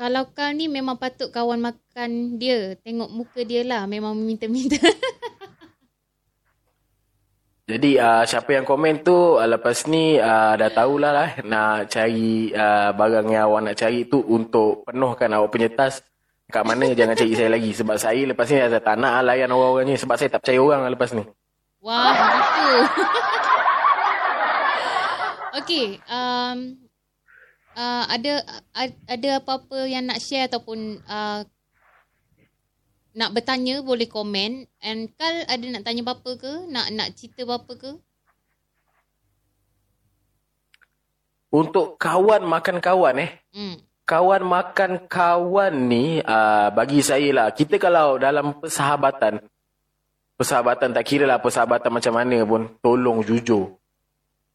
kalau 0.00 0.24
kau 0.32 0.48
ni 0.50 0.66
memang 0.66 0.96
patut 0.96 1.28
kawan 1.28 1.60
makan 1.60 2.40
dia. 2.40 2.74
Tengok 2.80 3.12
muka 3.12 3.44
dia 3.44 3.62
lah. 3.62 3.84
Memang 3.84 4.16
minta-minta. 4.16 4.80
Jadi 7.62 7.94
uh, 7.94 8.24
siapa 8.26 8.58
yang 8.58 8.66
komen 8.66 9.06
tu 9.06 9.38
uh, 9.38 9.46
lepas 9.46 9.86
ni 9.86 10.18
uh, 10.18 10.58
dah 10.58 10.70
tahulah 10.74 11.12
lah 11.14 11.30
nak 11.46 11.88
cari 11.88 12.50
uh, 12.50 12.90
barang 12.90 13.32
yang 13.32 13.48
awak 13.48 13.60
nak 13.64 13.76
cari 13.78 14.04
tu 14.10 14.18
untuk 14.26 14.82
penuhkan 14.88 15.30
awak 15.36 15.52
punya 15.52 15.68
tas. 15.70 16.02
Kat 16.50 16.66
mana 16.66 16.90
jangan 16.92 17.14
cari 17.14 17.32
saya 17.36 17.52
lagi. 17.52 17.70
Sebab 17.76 17.96
saya 18.00 18.26
lepas 18.26 18.48
ni 18.50 18.58
saya 18.58 18.80
tak 18.80 18.96
nak 18.98 19.22
layan 19.24 19.52
orang-orang 19.52 19.92
ni. 19.92 19.96
Sebab 20.00 20.16
saya 20.18 20.32
tak 20.32 20.42
percaya 20.42 20.60
orang 20.60 20.80
lah 20.88 20.90
lepas 20.90 21.12
ni. 21.12 21.24
Wah, 21.82 22.14
gitu. 22.14 22.68
Okey, 25.58 25.86
um, 26.06 26.78
uh, 27.74 28.04
ada 28.06 28.46
a- 28.70 29.00
ada 29.10 29.28
apa-apa 29.42 29.90
yang 29.90 30.06
nak 30.06 30.22
share 30.22 30.46
ataupun 30.46 31.02
uh, 31.04 31.42
nak 33.18 33.30
bertanya 33.34 33.82
boleh 33.82 34.06
komen. 34.08 34.70
And 34.80 35.10
Kal 35.18 35.44
ada 35.44 35.64
nak 35.68 35.82
tanya 35.84 36.06
apa 36.06 36.30
ke? 36.38 36.70
Nak 36.70 36.86
nak 36.94 37.08
cerita 37.18 37.44
apa 37.50 37.72
ke? 37.74 37.92
Untuk 41.52 42.00
kawan 42.00 42.46
makan 42.48 42.80
kawan 42.80 43.16
eh. 43.20 43.30
Hmm. 43.52 43.76
kawan 44.02 44.42
makan 44.42 45.06
kawan 45.06 45.74
ni 45.86 46.18
uh, 46.24 46.68
bagi 46.74 47.04
saya 47.04 47.30
lah 47.30 47.48
kita 47.54 47.78
kalau 47.78 48.18
dalam 48.18 48.58
persahabatan 48.58 49.38
persahabatan 50.36 50.94
tak 50.96 51.04
kira 51.06 51.24
lah 51.28 51.38
persahabatan 51.38 51.90
macam 51.92 52.12
mana 52.16 52.38
pun. 52.46 52.68
Tolong 52.80 53.22
jujur. 53.24 53.76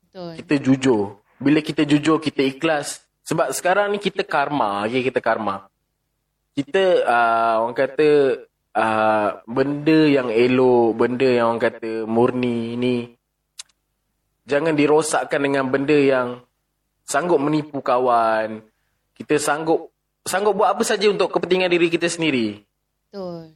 Betul. 0.07 0.33
kita 0.41 0.55
jujur. 0.57 1.01
Bila 1.37 1.59
kita 1.61 1.85
jujur 1.85 2.17
kita 2.17 2.41
ikhlas. 2.41 3.05
Sebab 3.27 3.51
sekarang 3.51 3.91
ni 3.93 3.99
kita 3.99 4.23
karma. 4.23 4.87
Okay, 4.87 5.05
kita 5.05 5.19
karma. 5.21 5.67
Kita 6.57 6.83
uh, 7.05 7.55
orang 7.67 7.77
kata 7.77 8.07
uh, 8.73 9.29
benda 9.45 9.99
yang 10.09 10.33
elok 10.33 10.97
benda 10.97 11.29
yang 11.29 11.53
orang 11.53 11.61
kata 11.61 12.09
murni 12.09 12.73
ni 12.73 13.17
jangan 14.47 14.73
dirosakkan 14.73 15.43
dengan 15.43 15.67
benda 15.67 15.93
yang 15.93 16.41
sanggup 17.03 17.37
menipu 17.37 17.83
kawan. 17.83 18.63
Kita 19.13 19.35
sanggup 19.37 19.91
sanggup 20.23 20.55
buat 20.55 20.73
apa 20.73 20.83
saja 20.87 21.11
untuk 21.11 21.29
kepentingan 21.35 21.69
diri 21.69 21.91
kita 21.91 22.07
sendiri. 22.07 22.63
Betul. 23.11 23.53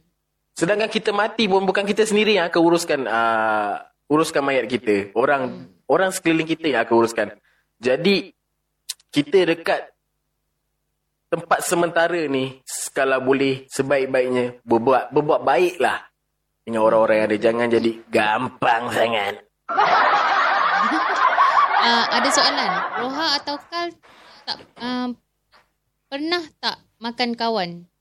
Sedangkan 0.52 0.88
kita 0.92 1.16
mati 1.16 1.48
pun 1.48 1.64
bukan 1.64 1.84
kita 1.88 2.04
sendiri 2.04 2.36
yang 2.36 2.52
akan 2.52 2.60
uruskan 2.60 3.00
uh, 3.08 3.80
uruskan 4.12 4.44
mayat 4.44 4.68
kita. 4.68 5.10
Orang 5.16 5.72
orang 5.88 6.12
sekeliling 6.12 6.48
kita 6.48 6.68
yang 6.68 6.84
akan 6.84 6.94
uruskan. 7.00 7.28
Jadi 7.80 8.36
kita 9.08 9.48
dekat 9.48 9.92
tempat 11.32 11.64
sementara 11.64 12.28
ni 12.28 12.60
kalau 12.92 13.24
boleh 13.24 13.64
sebaik-baiknya 13.72 14.60
berbuat 14.68 15.16
berbuat 15.16 15.40
baiklah 15.40 16.04
dengan 16.62 16.84
orang-orang 16.84 17.16
yang 17.16 17.28
ada 17.32 17.38
jangan 17.40 17.66
jadi 17.72 17.90
gampang 18.12 18.82
sangat. 18.92 19.34
Uh, 21.80 22.04
ada 22.20 22.28
soalan. 22.28 22.70
Roha 23.00 23.28
atau 23.40 23.56
Kal 23.72 23.88
tak 24.44 24.58
uh, 24.78 25.08
pernah 26.12 26.44
tak 26.60 26.76
makan 27.00 27.32
kawan? 27.32 27.91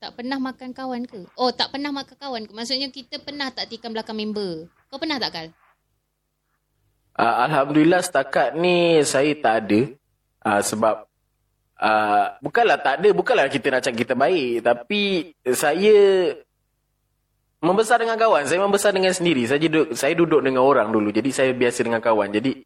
Tak 0.00 0.16
pernah 0.16 0.40
makan 0.40 0.72
kawan 0.72 1.04
ke? 1.04 1.28
Oh, 1.36 1.52
tak 1.52 1.76
pernah 1.76 1.92
makan 1.92 2.16
kawan 2.16 2.42
ke? 2.48 2.56
Maksudnya 2.56 2.88
kita 2.88 3.20
pernah 3.20 3.52
tak 3.52 3.68
tikam 3.68 3.92
belakang 3.92 4.16
member? 4.16 4.64
Kau 4.88 4.96
pernah 4.96 5.20
tak, 5.20 5.28
Kal? 5.28 5.46
Uh, 7.20 7.36
Alhamdulillah 7.44 8.00
setakat 8.00 8.56
ni 8.56 9.04
saya 9.04 9.36
tak 9.36 9.68
ada. 9.68 9.80
Uh, 10.40 10.60
sebab 10.64 11.04
uh, 11.76 12.24
bukanlah 12.40 12.80
tak 12.80 13.04
ada, 13.04 13.12
bukanlah 13.12 13.52
kita 13.52 13.76
nak 13.76 13.84
cakap 13.84 13.98
kita 14.00 14.14
baik. 14.16 14.64
Tapi 14.64 15.36
saya 15.52 16.32
membesar 17.60 18.00
dengan 18.00 18.16
kawan. 18.16 18.48
Saya 18.48 18.56
membesar 18.64 18.96
dengan 18.96 19.12
sendiri. 19.12 19.44
Saya 19.44 19.60
duduk, 19.60 19.92
saya 19.92 20.16
duduk 20.16 20.40
dengan 20.40 20.64
orang 20.64 20.88
dulu. 20.88 21.12
Jadi 21.12 21.28
saya 21.28 21.52
biasa 21.52 21.84
dengan 21.84 22.00
kawan. 22.00 22.32
Jadi 22.32 22.56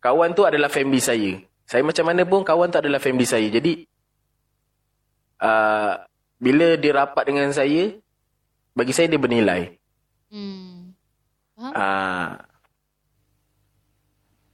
kawan 0.00 0.32
tu 0.32 0.48
adalah 0.48 0.72
family 0.72 1.04
saya. 1.04 1.36
Saya 1.68 1.84
macam 1.84 2.08
mana 2.08 2.24
pun 2.24 2.40
kawan 2.40 2.72
tu 2.72 2.80
adalah 2.80 3.04
family 3.04 3.28
saya. 3.28 3.52
Jadi 3.52 3.84
uh, 5.44 6.00
bila 6.44 6.76
dia 6.76 6.92
rapat 6.92 7.24
dengan 7.24 7.48
saya, 7.56 7.96
bagi 8.76 8.92
saya 8.92 9.08
dia 9.08 9.16
bernilai. 9.16 9.80
Hmm. 10.28 10.92
Faham? 11.56 11.72
Uh, 11.72 12.28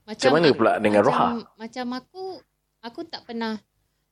macam 0.07 0.29
mana 0.31 0.49
pula 0.55 0.79
dengan 0.79 1.03
macam, 1.03 1.11
Roha? 1.11 1.27
Macam 1.59 1.85
aku, 1.99 2.23
aku 2.79 3.01
tak 3.11 3.27
pernah 3.27 3.59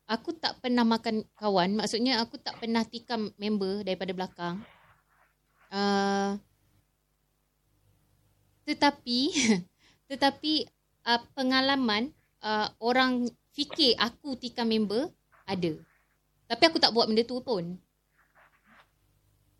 aku 0.09 0.35
tak 0.35 0.57
pernah 0.59 0.83
makan 0.83 1.23
kawan. 1.37 1.79
Maksudnya 1.79 2.19
aku 2.19 2.41
tak 2.41 2.57
pernah 2.59 2.81
tikam 2.83 3.31
member 3.37 3.85
daripada 3.85 4.11
belakang. 4.11 4.55
Uh, 5.69 6.35
tetapi 8.65 9.29
tetapi 10.09 10.65
uh, 11.05 11.21
pengalaman 11.37 12.09
uh, 12.41 12.73
orang 12.81 13.29
fikir 13.53 13.93
aku 14.01 14.35
tikam 14.35 14.67
member 14.67 15.13
ada. 15.45 15.77
Tapi 16.49 16.63
aku 16.65 16.81
tak 16.81 16.89
buat 16.89 17.05
benda 17.05 17.21
tu 17.21 17.37
pun. 17.45 17.77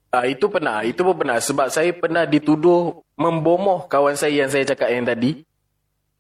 Ah 0.10 0.26
itu 0.26 0.50
pernah, 0.50 0.82
itu 0.82 1.06
pun 1.06 1.14
pernah 1.14 1.38
sebab 1.38 1.70
saya 1.70 1.94
pernah 1.94 2.26
dituduh 2.26 3.06
membomoh 3.14 3.86
kawan 3.86 4.18
saya 4.18 4.42
yang 4.42 4.50
saya 4.50 4.66
cakap 4.66 4.90
yang 4.90 5.06
tadi. 5.06 5.46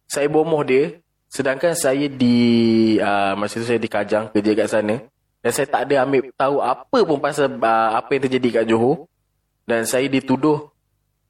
Saya 0.05 0.29
bomoh 0.29 0.61
dia 0.61 1.01
sedangkan 1.25 1.73
saya 1.73 2.05
di 2.05 2.38
uh, 3.01 3.33
masa 3.33 3.61
tu 3.61 3.65
saya 3.65 3.81
di 3.81 3.89
Kajang 3.89 4.29
kerja 4.33 4.51
kat 4.57 4.69
sana 4.69 4.95
dan 5.41 5.51
saya 5.53 5.69
tak 5.69 5.89
ada 5.89 6.05
ambil 6.05 6.29
tahu 6.33 6.57
apa 6.61 6.97
pun 7.05 7.17
pasal 7.21 7.49
uh, 7.57 7.89
apa 7.97 8.09
yang 8.17 8.23
terjadi 8.29 8.61
kat 8.61 8.65
Johor 8.69 9.09
dan 9.65 9.89
saya 9.89 10.05
dituduh 10.05 10.69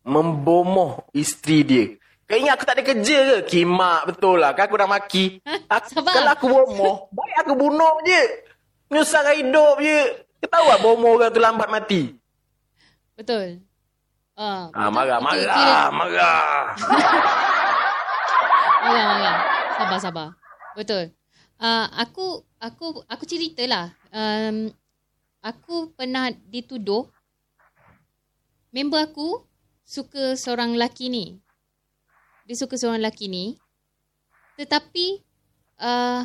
membomoh 0.04 1.08
isteri 1.16 1.64
dia. 1.64 1.86
Kau 2.28 2.38
ingat 2.38 2.60
aku 2.60 2.66
tak 2.68 2.76
ada 2.80 2.84
kerja 2.86 3.18
ke? 3.26 3.38
Kimak 3.48 4.02
betul 4.14 4.38
lah. 4.38 4.54
Kan 4.54 4.70
aku 4.70 4.78
dah 4.78 4.86
maki. 4.86 5.42
Aku, 5.66 5.88
kalau 6.06 6.32
aku 6.36 6.46
bomoh, 6.46 6.96
baik 7.10 7.36
aku 7.42 7.54
bunuh 7.58 7.96
je. 8.06 8.49
Menyusahkan 8.90 9.38
hidup 9.38 9.78
je. 9.80 10.00
Tahu 10.40 10.66
tak 10.66 10.80
bomoh 10.82 11.20
orang 11.20 11.30
tu 11.30 11.38
lambat 11.38 11.70
mati? 11.70 12.02
Betul. 13.14 13.62
Ah, 14.34 14.72
marah, 14.90 15.20
Itu 15.20 15.26
marah, 15.28 15.46
kira- 15.52 15.92
marah. 15.92 16.64
Marah, 18.80 19.06
marah. 19.12 19.38
Sabar, 19.76 20.00
sabar. 20.00 20.28
Betul. 20.80 21.04
Uh, 21.60 21.86
aku 22.00 22.48
aku 22.56 23.04
aku 23.04 23.24
ceritalah. 23.28 23.92
Um, 24.10 24.72
aku 25.44 25.92
pernah 25.92 26.32
dituduh 26.32 27.12
member 28.72 29.04
aku 29.04 29.44
suka 29.84 30.40
seorang 30.40 30.80
lelaki 30.80 31.12
ni. 31.12 31.26
Dia 32.48 32.56
suka 32.56 32.80
seorang 32.80 33.04
lelaki 33.04 33.28
ni. 33.28 33.60
Tetapi 34.56 35.20
uh, 35.84 36.24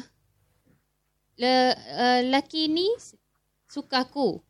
le, 1.38 1.74
uh, 1.74 2.20
lelaki 2.22 2.70
ni 2.70 2.86
suka 3.70 4.06
aku. 4.06 4.42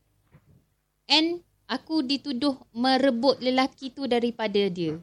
And 1.08 1.44
aku 1.68 2.04
dituduh 2.04 2.56
merebut 2.72 3.40
lelaki 3.40 3.92
tu 3.92 4.08
daripada 4.08 4.60
dia. 4.68 5.00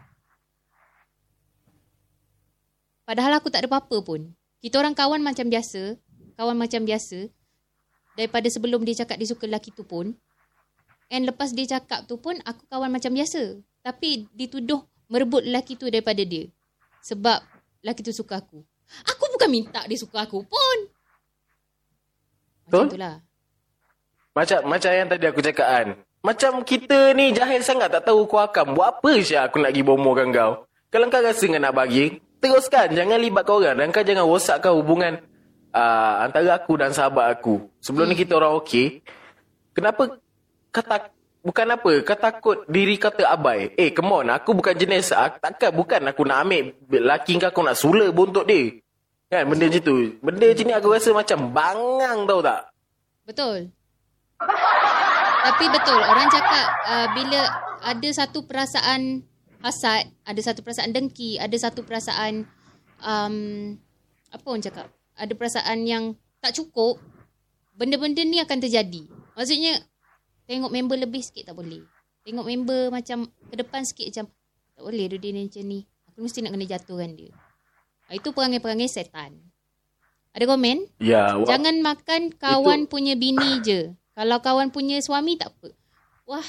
Padahal 3.05 3.41
aku 3.41 3.49
tak 3.49 3.65
ada 3.65 3.69
apa-apa 3.69 3.97
pun. 4.05 4.31
Kita 4.61 4.77
orang 4.77 4.93
kawan 4.93 5.19
macam 5.19 5.49
biasa. 5.49 5.97
Kawan 6.37 6.57
macam 6.57 6.85
biasa. 6.85 7.27
Daripada 8.15 8.47
sebelum 8.47 8.85
dia 8.85 9.03
cakap 9.03 9.17
dia 9.17 9.29
suka 9.29 9.49
lelaki 9.49 9.73
tu 9.73 9.83
pun. 9.83 10.13
And 11.11 11.27
lepas 11.27 11.51
dia 11.51 11.67
cakap 11.67 12.07
tu 12.07 12.15
pun, 12.15 12.39
aku 12.47 12.63
kawan 12.71 12.87
macam 12.87 13.11
biasa. 13.11 13.59
Tapi 13.83 14.31
dituduh 14.31 14.85
merebut 15.11 15.43
lelaki 15.43 15.75
tu 15.75 15.91
daripada 15.91 16.23
dia. 16.23 16.47
Sebab 17.03 17.43
lelaki 17.83 18.01
tu 18.05 18.15
suka 18.15 18.39
aku. 18.39 18.63
Aku 19.11 19.23
bukan 19.35 19.49
minta 19.51 19.83
dia 19.89 19.99
suka 19.99 20.23
aku 20.23 20.45
pun. 20.47 20.77
Macam 22.67 22.69
Betul? 22.69 22.85
itulah. 22.93 23.15
Macam 24.31 24.59
macam 24.67 24.91
yang 24.95 25.07
tadi 25.11 25.25
aku 25.27 25.41
cakap 25.43 25.67
kan. 25.67 25.87
Macam 26.21 26.51
kita 26.61 27.17
ni 27.17 27.33
jahil 27.33 27.65
sangat 27.65 27.89
tak 27.89 28.05
tahu 28.07 28.29
kau 28.29 28.37
akan 28.37 28.77
buat 28.77 29.01
apa 29.01 29.11
Syah 29.19 29.49
aku 29.49 29.57
nak 29.57 29.73
pergi 29.73 29.83
bomohkan 29.83 30.29
kau. 30.29 30.51
Kalau 30.91 31.07
kau 31.09 31.23
rasa 31.23 31.45
kau 31.47 31.57
nak 31.57 31.73
bagi, 31.73 32.21
teruskan. 32.39 32.93
Jangan 32.93 33.17
libatkan 33.17 33.55
orang 33.57 33.75
dan 33.79 33.87
kau 33.89 34.05
jangan 34.05 34.25
rosakkan 34.29 34.71
hubungan 34.75 35.13
uh, 35.73 36.13
antara 36.23 36.55
aku 36.55 36.77
dan 36.77 36.93
sahabat 36.93 37.33
aku. 37.33 37.65
Sebelum 37.81 38.11
ni 38.11 38.15
kita 38.15 38.37
orang 38.37 38.59
okey. 38.61 39.01
Kenapa 39.73 40.19
kau 40.71 40.83
tak 40.83 41.15
Bukan 41.41 41.73
apa, 41.73 42.05
kau 42.05 42.17
takut 42.21 42.57
diri 42.69 43.01
kau 43.01 43.09
terabai. 43.09 43.73
Eh, 43.73 43.89
come 43.97 44.13
on, 44.13 44.29
aku 44.29 44.53
bukan 44.53 44.77
jenis, 44.77 45.09
aku, 45.09 45.41
takkan 45.41 45.73
bukan 45.73 46.01
aku 46.05 46.21
nak 46.21 46.45
ambil 46.45 46.69
lelaki 46.85 47.33
kau, 47.41 47.49
aku 47.49 47.61
nak 47.65 47.73
sula 47.73 48.13
bontot 48.13 48.45
dia. 48.45 48.77
Kan, 49.31 49.47
benda 49.47 49.71
macam 49.71 49.79
tu. 49.79 49.95
Benda 50.19 50.45
macam 50.51 50.65
ni 50.67 50.73
aku 50.75 50.89
rasa 50.91 51.09
macam 51.15 51.39
bangang 51.55 52.27
tau 52.27 52.43
tak? 52.43 52.67
Betul. 53.23 53.71
Tapi 55.41 55.65
betul, 55.71 56.01
orang 56.03 56.27
cakap 56.27 56.67
uh, 56.83 57.07
bila 57.15 57.39
ada 57.79 58.09
satu 58.11 58.43
perasaan 58.43 59.23
hasad, 59.63 60.11
ada 60.27 60.41
satu 60.43 60.59
perasaan 60.59 60.91
dengki, 60.91 61.39
ada 61.39 61.55
satu 61.55 61.87
perasaan 61.87 62.43
um, 62.99 63.35
apa 64.35 64.45
orang 64.45 64.67
cakap? 64.67 64.91
Ada 65.15 65.31
perasaan 65.31 65.87
yang 65.87 66.19
tak 66.43 66.59
cukup, 66.59 66.99
benda-benda 67.71 68.27
ni 68.27 68.43
akan 68.43 68.59
terjadi. 68.59 69.07
Maksudnya 69.39 69.79
tengok 70.43 70.75
member 70.75 70.99
lebih 70.99 71.23
sikit 71.23 71.49
tak 71.49 71.55
boleh. 71.55 71.87
Tengok 72.27 72.45
member 72.45 72.91
macam 72.91 73.31
ke 73.47 73.55
depan 73.55 73.87
sikit 73.87 74.11
macam 74.11 74.25
tak 74.75 74.83
boleh 74.83 75.07
dia 75.07 75.29
ni 75.31 75.47
macam 75.47 75.63
ni. 75.65 75.79
Aku 76.11 76.19
mesti 76.19 76.43
nak 76.43 76.51
kena 76.53 76.65
jatuhkan 76.67 77.15
dia. 77.15 77.31
Itu 78.11 78.29
perangai-perangai 78.29 78.85
setan. 78.85 79.39
Ada 80.31 80.45
komen? 80.45 80.83
Ya, 80.97 81.35
wa- 81.35 81.47
Jangan 81.47 81.79
makan 81.79 82.31
kawan 82.33 82.85
punya 82.85 83.15
bini 83.15 83.59
je. 83.59 83.91
Kalau 84.11 84.37
kawan 84.37 84.69
punya 84.69 84.99
suami 84.99 85.35
tak 85.35 85.51
apa. 85.51 85.71
Wah, 86.25 86.47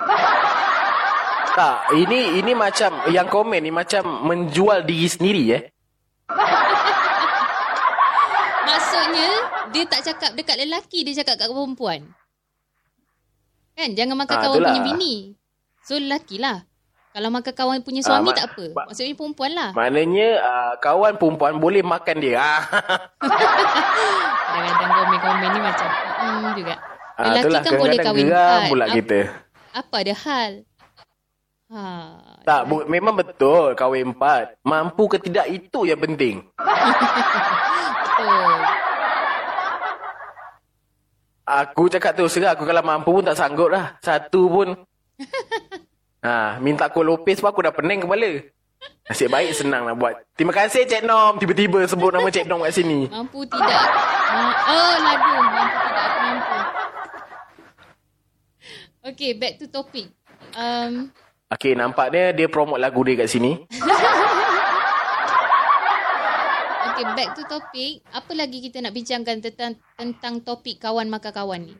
Tak, 1.50 1.92
ini 1.92 2.38
ini 2.38 2.52
macam 2.54 2.88
yang 3.08 3.26
komen 3.26 3.60
ni 3.60 3.68
macam 3.68 4.00
menjual 4.22 4.80
diri 4.82 5.04
sendiri 5.04 5.44
eh. 5.50 5.62
maksudnya 8.62 9.30
dia 9.68 9.84
tak 9.84 10.00
cakap 10.02 10.30
dekat 10.32 10.56
lelaki, 10.58 11.02
dia 11.02 11.20
cakap 11.20 11.36
kat 11.36 11.48
perempuan. 11.50 12.00
Kan? 13.74 13.90
Jangan 13.92 14.16
makan 14.16 14.34
Ah, 14.34 14.42
kawan 14.42 14.56
itulah. 14.56 14.70
punya 14.70 14.82
bini. 14.86 15.14
So 15.82 15.96
lelaki 15.96 16.38
lah. 16.38 16.64
Kalau 17.10 17.26
makan 17.28 17.50
kawan 17.52 17.80
punya 17.82 18.00
suami 18.00 18.22
Ah, 18.22 18.26
mak- 18.30 18.38
tak 18.38 18.46
apa. 18.48 18.64
mak- 18.70 18.86
Maksudnya 18.86 19.14
perempuan 19.14 19.50
lah. 19.50 19.70
Maknanya 19.74 20.28
uh, 20.38 20.72
kawan 20.78 21.18
perempuan 21.18 21.58
boleh 21.58 21.82
makan 21.82 22.16
dia. 22.16 22.38
Ah, 22.38 22.62
Kadang-kadang 24.46 24.90
komen-komen 24.96 25.48
ni 25.48 25.60
macam 25.60 25.88
hmm 25.90 26.48
juga. 26.54 26.74
Lelaki 27.20 27.36
itulah, 27.36 27.60
kan 27.60 27.72
boleh 27.74 27.98
kadang-kadang 27.98 28.06
kahwin 28.06 28.24
geram 28.24 28.46
empat. 28.56 28.70
pula 28.70 28.84
Ap- 28.84 28.94
kita. 28.94 29.18
Apa 29.72 29.94
ada 29.96 30.14
hal? 30.16 30.52
Ha. 31.68 31.82
Tak, 32.40 32.60
bu- 32.64 32.86
memang 32.86 33.14
betul 33.14 33.66
kahwin 33.74 34.06
empat. 34.08 34.44
Mampu 34.62 35.04
ke 35.06 35.18
tidak 35.18 35.46
itu 35.46 35.80
yang 35.84 35.98
penting. 35.98 36.46
Betul. 38.00 38.52
Aku 41.42 41.88
cakap 41.88 42.14
tu 42.14 42.26
serah 42.26 42.54
aku 42.54 42.62
kalau 42.62 42.78
mampu 42.80 43.10
pun 43.10 43.24
tak 43.24 43.34
sanggup 43.34 43.68
lah. 43.68 43.98
Satu 43.98 44.46
pun. 44.46 44.68
ha, 46.24 46.56
minta 46.60 46.88
kau 46.88 47.04
lopes 47.04 47.40
pun 47.40 47.52
aku 47.52 47.64
dah 47.64 47.74
pening 47.74 48.04
kepala. 48.04 48.30
Nasib 49.10 49.26
baik 49.26 49.50
senang 49.58 49.90
nak 49.90 49.98
buat. 49.98 50.14
Terima 50.38 50.54
kasih 50.54 50.86
Cik 50.86 51.02
Nom. 51.02 51.34
Tiba-tiba 51.36 51.82
sebut 51.84 52.14
nama 52.14 52.30
Cik 52.30 52.46
Nom 52.46 52.62
kat 52.62 52.78
sini. 52.78 53.10
Mampu 53.10 53.42
tidak. 53.42 53.66
Oh, 54.70 54.94
lagu. 55.02 55.34
Mampu 55.34 55.78
tidak. 55.82 56.06
Aku 56.06 56.18
mampu. 56.22 56.58
Okay, 59.00 59.30
back 59.34 59.58
to 59.58 59.66
topic. 59.66 60.06
Um, 60.54 61.10
Okey, 61.50 61.74
nampaknya 61.74 62.30
dia 62.30 62.46
promote 62.46 62.78
lagu 62.78 63.02
dia 63.02 63.18
kat 63.18 63.26
sini. 63.26 63.58
okay, 66.86 67.04
back 67.18 67.34
to 67.34 67.42
topic. 67.50 68.06
Apa 68.14 68.32
lagi 68.38 68.62
kita 68.62 68.78
nak 68.78 68.94
bincangkan 68.94 69.42
tentang 69.42 69.74
tentang 69.98 70.34
topik 70.46 70.78
kawan 70.78 71.10
makan 71.10 71.32
kawan 71.34 71.66
ni? 71.66 71.74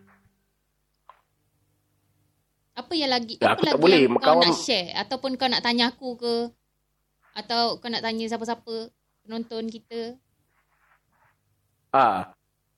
Apa 2.74 2.92
yang 2.94 3.10
lagi? 3.10 3.36
Ya, 3.40 3.52
apa 3.52 3.58
aku 3.58 3.62
tak 3.66 3.74
lagi 3.74 3.82
boleh. 3.82 4.00
yang 4.06 4.14
kau 4.16 4.24
Kawan- 4.24 4.44
nak 4.46 4.56
share? 4.56 4.88
Ataupun 4.96 5.30
kau 5.36 5.48
nak 5.50 5.62
tanya 5.62 5.84
aku 5.90 6.08
ke? 6.16 6.34
Atau 7.34 7.78
kau 7.82 7.90
nak 7.90 8.02
tanya 8.02 8.24
siapa-siapa 8.26 8.74
penonton 9.26 9.64
kita? 9.70 10.16
Ah, 11.90 12.30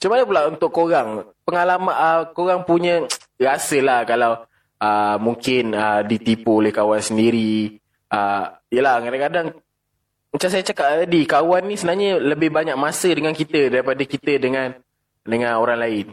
macam 0.03 0.09
mana 0.09 0.25
pula 0.25 0.43
untuk 0.49 0.71
korang? 0.73 1.09
Pengalaman 1.45 1.95
uh, 1.95 2.23
korang 2.33 2.65
punya 2.65 3.05
rasa 3.39 3.79
lah 3.85 4.03
kalau 4.09 4.41
uh, 4.81 5.17
mungkin 5.21 5.77
uh, 5.77 6.01
ditipu 6.03 6.59
oleh 6.65 6.73
kawan 6.73 6.99
sendiri. 6.99 7.79
Uh, 8.13 8.51
yelah, 8.73 9.01
kadang-kadang 9.01 9.47
macam 10.33 10.49
saya 10.49 10.65
cakap 10.65 11.05
tadi, 11.05 11.29
kawan 11.29 11.69
ni 11.69 11.77
sebenarnya 11.77 12.17
lebih 12.17 12.49
banyak 12.49 12.73
masa 12.73 13.13
dengan 13.13 13.37
kita 13.37 13.69
daripada 13.69 14.01
kita 14.01 14.41
dengan 14.41 14.73
dengan 15.29 15.61
orang 15.61 15.79
lain. 15.79 16.07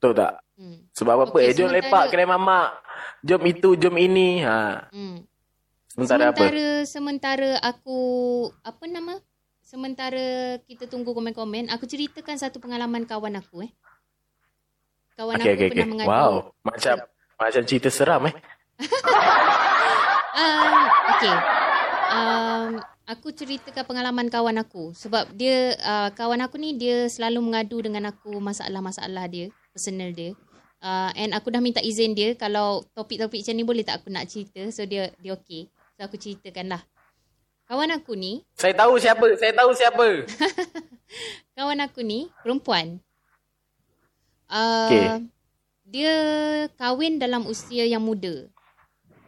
Betul 0.00 0.16
tak? 0.16 0.40
Hmm. 0.58 0.90
Sebab 0.90 1.14
apa? 1.22 1.38
Okey, 1.38 1.46
eh, 1.46 1.54
jom 1.54 1.70
sementara- 1.70 1.86
lepak 1.86 2.04
kedai 2.10 2.26
mamak. 2.26 2.68
Jom 3.22 3.42
itu, 3.46 3.68
jom 3.78 3.94
ini. 3.94 4.42
Ha. 4.42 4.90
Hmm. 4.90 5.22
Sementara, 5.94 6.34
apa? 6.34 6.38
sementara 6.42 6.66
sementara 6.82 7.50
aku 7.62 7.98
apa 8.66 8.84
nama? 8.90 9.14
Sementara 9.62 10.58
kita 10.66 10.90
tunggu 10.90 11.14
komen-komen, 11.14 11.70
aku 11.70 11.86
ceritakan 11.86 12.40
satu 12.40 12.58
pengalaman 12.58 13.06
kawan 13.06 13.38
aku 13.38 13.70
eh. 13.70 13.72
Kawan 15.14 15.38
Okey, 15.38 15.46
aku 15.46 15.58
okey, 15.58 15.68
pernah 15.70 15.86
okey. 15.86 15.92
mengadu. 15.94 16.10
Wow. 16.10 16.32
Macam 16.66 16.94
macam 17.38 17.62
cerita 17.62 17.88
seram 17.88 18.26
eh. 18.26 18.34
Um, 20.38 20.78
okay. 21.18 21.36
Um, 22.14 22.70
aku 23.10 23.34
ceritakan 23.34 23.82
pengalaman 23.82 24.30
kawan 24.30 24.54
aku 24.62 24.94
sebab 24.94 25.26
dia 25.34 25.74
uh, 25.82 26.14
kawan 26.14 26.38
aku 26.46 26.62
ni 26.62 26.78
dia 26.78 27.10
selalu 27.10 27.42
mengadu 27.42 27.82
dengan 27.82 28.14
aku 28.14 28.38
masalah-masalah 28.38 29.26
dia, 29.26 29.50
personal 29.74 30.14
dia. 30.14 30.38
Uh, 30.78 31.10
and 31.18 31.34
aku 31.34 31.50
dah 31.50 31.58
minta 31.58 31.82
izin 31.82 32.14
dia 32.14 32.38
kalau 32.38 32.86
topik-topik 32.94 33.42
macam 33.42 33.54
ni 33.58 33.64
boleh 33.66 33.82
tak 33.82 34.02
aku 34.02 34.14
nak 34.14 34.30
cerita. 34.30 34.62
So 34.70 34.86
dia 34.86 35.10
dia 35.18 35.34
okey. 35.34 35.66
So 35.98 36.06
aku 36.06 36.14
ceritakan 36.14 36.78
lah. 36.78 36.82
Kawan 37.68 37.92
aku 37.92 38.16
ni, 38.16 38.48
Saya 38.56 38.72
tahu 38.72 38.96
siapa. 38.96 39.28
Saya 39.36 39.52
tahu 39.52 39.70
siapa. 39.76 40.06
kawan 41.58 41.84
aku 41.84 42.00
ni 42.00 42.32
perempuan. 42.40 42.96
Uh, 44.48 44.88
Okey. 44.88 45.06
Dia 45.88 46.14
kahwin 46.80 47.20
dalam 47.20 47.44
usia 47.44 47.84
yang 47.84 48.00
muda. 48.00 48.48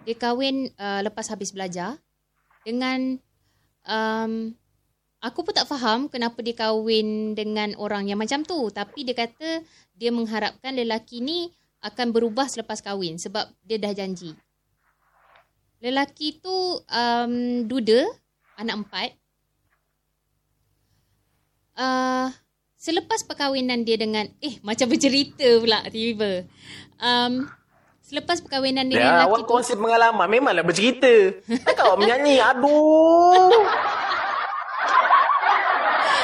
Dia 0.09 0.17
kahwin 0.17 0.73
uh, 0.81 1.05
lepas 1.05 1.29
habis 1.29 1.53
belajar 1.53 2.01
dengan 2.65 3.21
um, 3.85 4.57
aku 5.21 5.45
pun 5.45 5.53
tak 5.53 5.69
faham 5.69 6.09
kenapa 6.09 6.41
dia 6.41 6.57
kahwin 6.57 7.37
dengan 7.37 7.77
orang 7.77 8.09
yang 8.09 8.17
macam 8.17 8.41
tu. 8.45 8.73
Tapi 8.73 9.05
dia 9.05 9.17
kata 9.17 9.65
dia 10.01 10.09
mengharapkan 10.09 10.73
lelaki 10.73 11.21
ni 11.21 11.53
akan 11.85 12.09
berubah 12.09 12.49
selepas 12.49 12.81
kahwin 12.81 13.21
sebab 13.21 13.53
dia 13.61 13.77
dah 13.77 13.93
janji. 13.93 14.33
Lelaki 15.85 16.41
tu 16.41 16.53
um, 16.81 17.35
duda, 17.69 18.09
anak 18.57 18.85
empat. 18.85 19.11
Uh, 21.77 22.29
selepas 22.81 23.25
perkahwinan 23.25 23.85
dia 23.85 24.01
dengan 24.01 24.29
eh 24.41 24.57
macam 24.65 24.89
bercerita 24.89 25.61
pula 25.61 25.85
tiba-tiba. 25.89 26.49
Um, 27.01 27.49
selepas 28.01 28.41
perkahwinan 28.41 28.89
dia 28.89 29.05
dengan 29.05 29.13
Ya, 29.13 29.17
lelaki 29.21 29.29
awak 29.29 29.39
tu 29.45 29.49
kongsi 29.53 29.73
pengalaman. 29.77 30.27
Memanglah 30.29 30.65
bercerita. 30.65 31.13
Takkan 31.45 31.85
awak 31.93 31.99
menyanyi. 32.01 32.41
Aduh. 32.41 33.53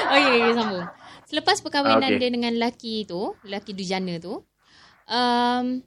Ya, 0.07 0.33
ya, 0.33 0.49
sambung. 0.57 0.87
Selepas 1.27 1.59
perkahwinan 1.59 2.07
Ah, 2.07 2.11
okey. 2.15 2.21
dia 2.23 2.31
dengan 2.31 2.53
lelaki 2.55 3.03
tu, 3.03 3.35
lelaki 3.43 3.75
dujana 3.75 4.15
tu, 4.23 4.47
um, 5.11 5.83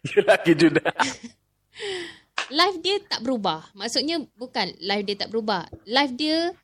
Lelaki 0.16 0.52
juga. 0.56 0.86
life 2.58 2.78
dia 2.82 2.98
tak 3.04 3.20
berubah. 3.22 3.68
Maksudnya 3.76 4.22
bukan 4.34 4.74
life 4.82 5.04
dia 5.06 5.16
tak 5.16 5.30
berubah. 5.30 5.68
Life 5.86 6.14
dia 6.16 6.54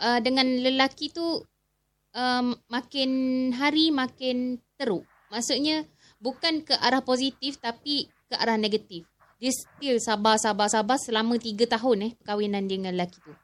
uh, 0.00 0.18
dengan 0.24 0.46
lelaki 0.46 1.12
tu 1.12 1.44
um, 2.16 2.46
makin 2.68 3.10
hari 3.54 3.94
makin 3.94 4.58
teruk. 4.76 5.06
Maksudnya 5.30 5.86
bukan 6.20 6.64
ke 6.66 6.74
arah 6.76 7.00
positif 7.04 7.58
tapi 7.62 8.10
ke 8.28 8.34
arah 8.36 8.58
negatif. 8.58 9.04
Dia 9.42 9.50
still 9.50 9.98
sabar, 9.98 10.38
sabar, 10.38 10.70
sabar 10.70 10.96
selama 10.96 11.34
tiga 11.36 11.66
tahun 11.66 12.08
eh 12.08 12.12
perkahwinan 12.22 12.70
dia 12.70 12.78
dengan 12.78 12.94
lelaki 12.94 13.18
tu. 13.22 13.34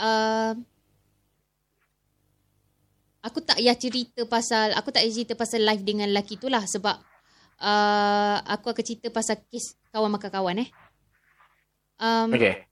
Uh, 0.00 0.54
aku 3.20 3.38
tak 3.44 3.60
payah 3.60 3.76
cerita 3.76 4.24
pasal, 4.24 4.72
aku 4.76 4.88
tak 4.92 5.04
payah 5.04 5.14
cerita 5.14 5.34
pasal 5.36 5.60
live 5.64 5.84
dengan 5.84 6.08
lelaki 6.08 6.40
tu 6.40 6.48
lah 6.48 6.64
sebab 6.64 6.96
uh, 7.60 8.36
aku 8.48 8.72
akan 8.72 8.84
cerita 8.84 9.12
pasal 9.12 9.40
kes 9.48 9.76
kawan 9.92 10.10
makan 10.12 10.30
kawan 10.32 10.62
eh. 10.64 10.68
Um, 12.00 12.32
Okay. 12.32 12.64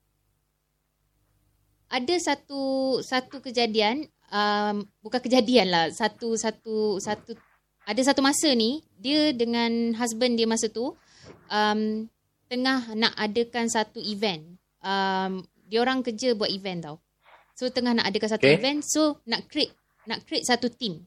ada 1.93 2.15
satu 2.17 2.97
satu 3.05 3.45
kejadian 3.45 4.09
um, 4.33 4.89
bukan 5.05 5.21
kejadian 5.21 5.69
lah 5.69 5.85
satu 5.93 6.33
satu 6.37 6.97
satu 6.97 7.37
ada 7.85 8.01
satu 8.05 8.21
masa 8.25 8.53
ni 8.57 8.85
dia 8.97 9.33
dengan 9.37 9.93
husband 9.97 10.37
dia 10.37 10.49
masa 10.49 10.73
tu 10.73 10.97
um, 11.49 11.81
tengah 12.49 12.93
nak 12.97 13.13
adakan 13.21 13.69
satu 13.69 14.01
event 14.01 14.57
um, 14.81 15.45
dia 15.69 15.85
orang 15.85 16.01
kerja 16.01 16.33
buat 16.33 16.49
event 16.49 16.89
tau 16.89 16.97
so 17.53 17.69
tengah 17.69 17.97
nak 17.97 18.09
adakan 18.09 18.33
satu 18.33 18.49
Okay. 18.49 18.57
event 18.57 18.81
so 18.81 19.21
nak 19.29 19.45
create 19.49 19.73
nak 20.09 20.25
create 20.25 20.49
satu 20.49 20.73
team. 20.73 21.05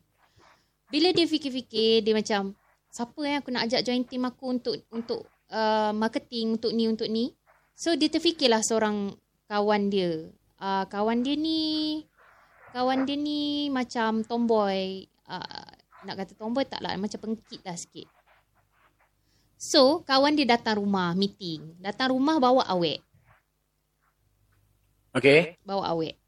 Bila 0.93 1.09
dia 1.09 1.25
fikir-fikir 1.25 2.05
dia 2.05 2.13
macam 2.13 2.53
siapa 2.93 3.21
yang 3.25 3.41
aku 3.41 3.49
nak 3.49 3.65
ajak 3.65 3.81
join 3.81 4.05
team 4.05 4.29
aku 4.29 4.45
untuk 4.53 4.75
untuk 4.93 5.25
uh, 5.49 5.89
marketing 5.89 6.61
untuk 6.61 6.69
ni 6.69 6.85
untuk 6.85 7.09
ni? 7.09 7.33
So 7.73 7.97
dia 7.97 8.13
terfikirlah 8.13 8.61
seorang 8.61 9.17
kawan 9.49 9.89
dia. 9.89 10.29
Uh, 10.61 10.85
kawan 10.85 11.25
dia 11.25 11.33
ni 11.33 12.05
kawan 12.77 13.09
dia 13.09 13.17
ni 13.17 13.73
macam 13.73 14.21
tomboy. 14.21 15.09
Uh, 15.25 15.65
nak 16.05 16.21
kata 16.21 16.37
tomboy 16.37 16.69
tak 16.69 16.85
lah 16.85 16.93
macam 16.93 17.17
pengkit 17.17 17.65
lah 17.65 17.73
sikit. 17.73 18.05
So 19.57 20.05
kawan 20.05 20.37
dia 20.37 20.45
datang 20.45 20.77
rumah 20.77 21.17
meeting. 21.17 21.81
Datang 21.81 22.13
rumah 22.13 22.37
bawa 22.37 22.69
awek. 22.69 23.01
Okay. 25.11 25.59
bawa 25.67 25.91
awek 25.91 26.20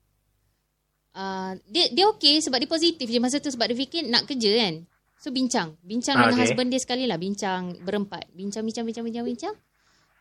uh, 1.13 1.53
dia 1.69 1.89
dia 1.93 2.05
okey 2.17 2.41
sebab 2.43 2.57
dia 2.61 2.69
positif 2.69 3.05
je. 3.07 3.19
Masa 3.21 3.39
tu 3.39 3.49
sebab 3.49 3.69
dia 3.71 3.77
fikir 3.77 4.09
nak 4.09 4.25
kerja 4.27 4.51
kan. 4.65 4.73
So 5.17 5.31
bincang. 5.31 5.79
Bincang 5.79 6.19
Ah, 6.19 6.27
dengan 6.27 6.37
okey. 6.37 6.43
husband 6.51 6.69
dia 6.73 6.81
sekali 6.81 7.07
lah. 7.07 7.17
Bincang 7.17 7.79
berempat. 7.81 8.27
Bincang 8.35 8.65
bincang 8.67 8.83
bincang 8.83 9.05
bincang 9.07 9.25
bincang. 9.25 9.55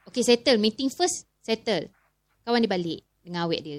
Okey 0.06 0.22
settle. 0.22 0.60
Meeting 0.62 0.92
first 0.92 1.26
settle. 1.42 1.90
Kawan 2.46 2.62
dia 2.62 2.70
balik 2.70 3.00
dengan 3.22 3.46
awek 3.50 3.60
dia. 3.62 3.78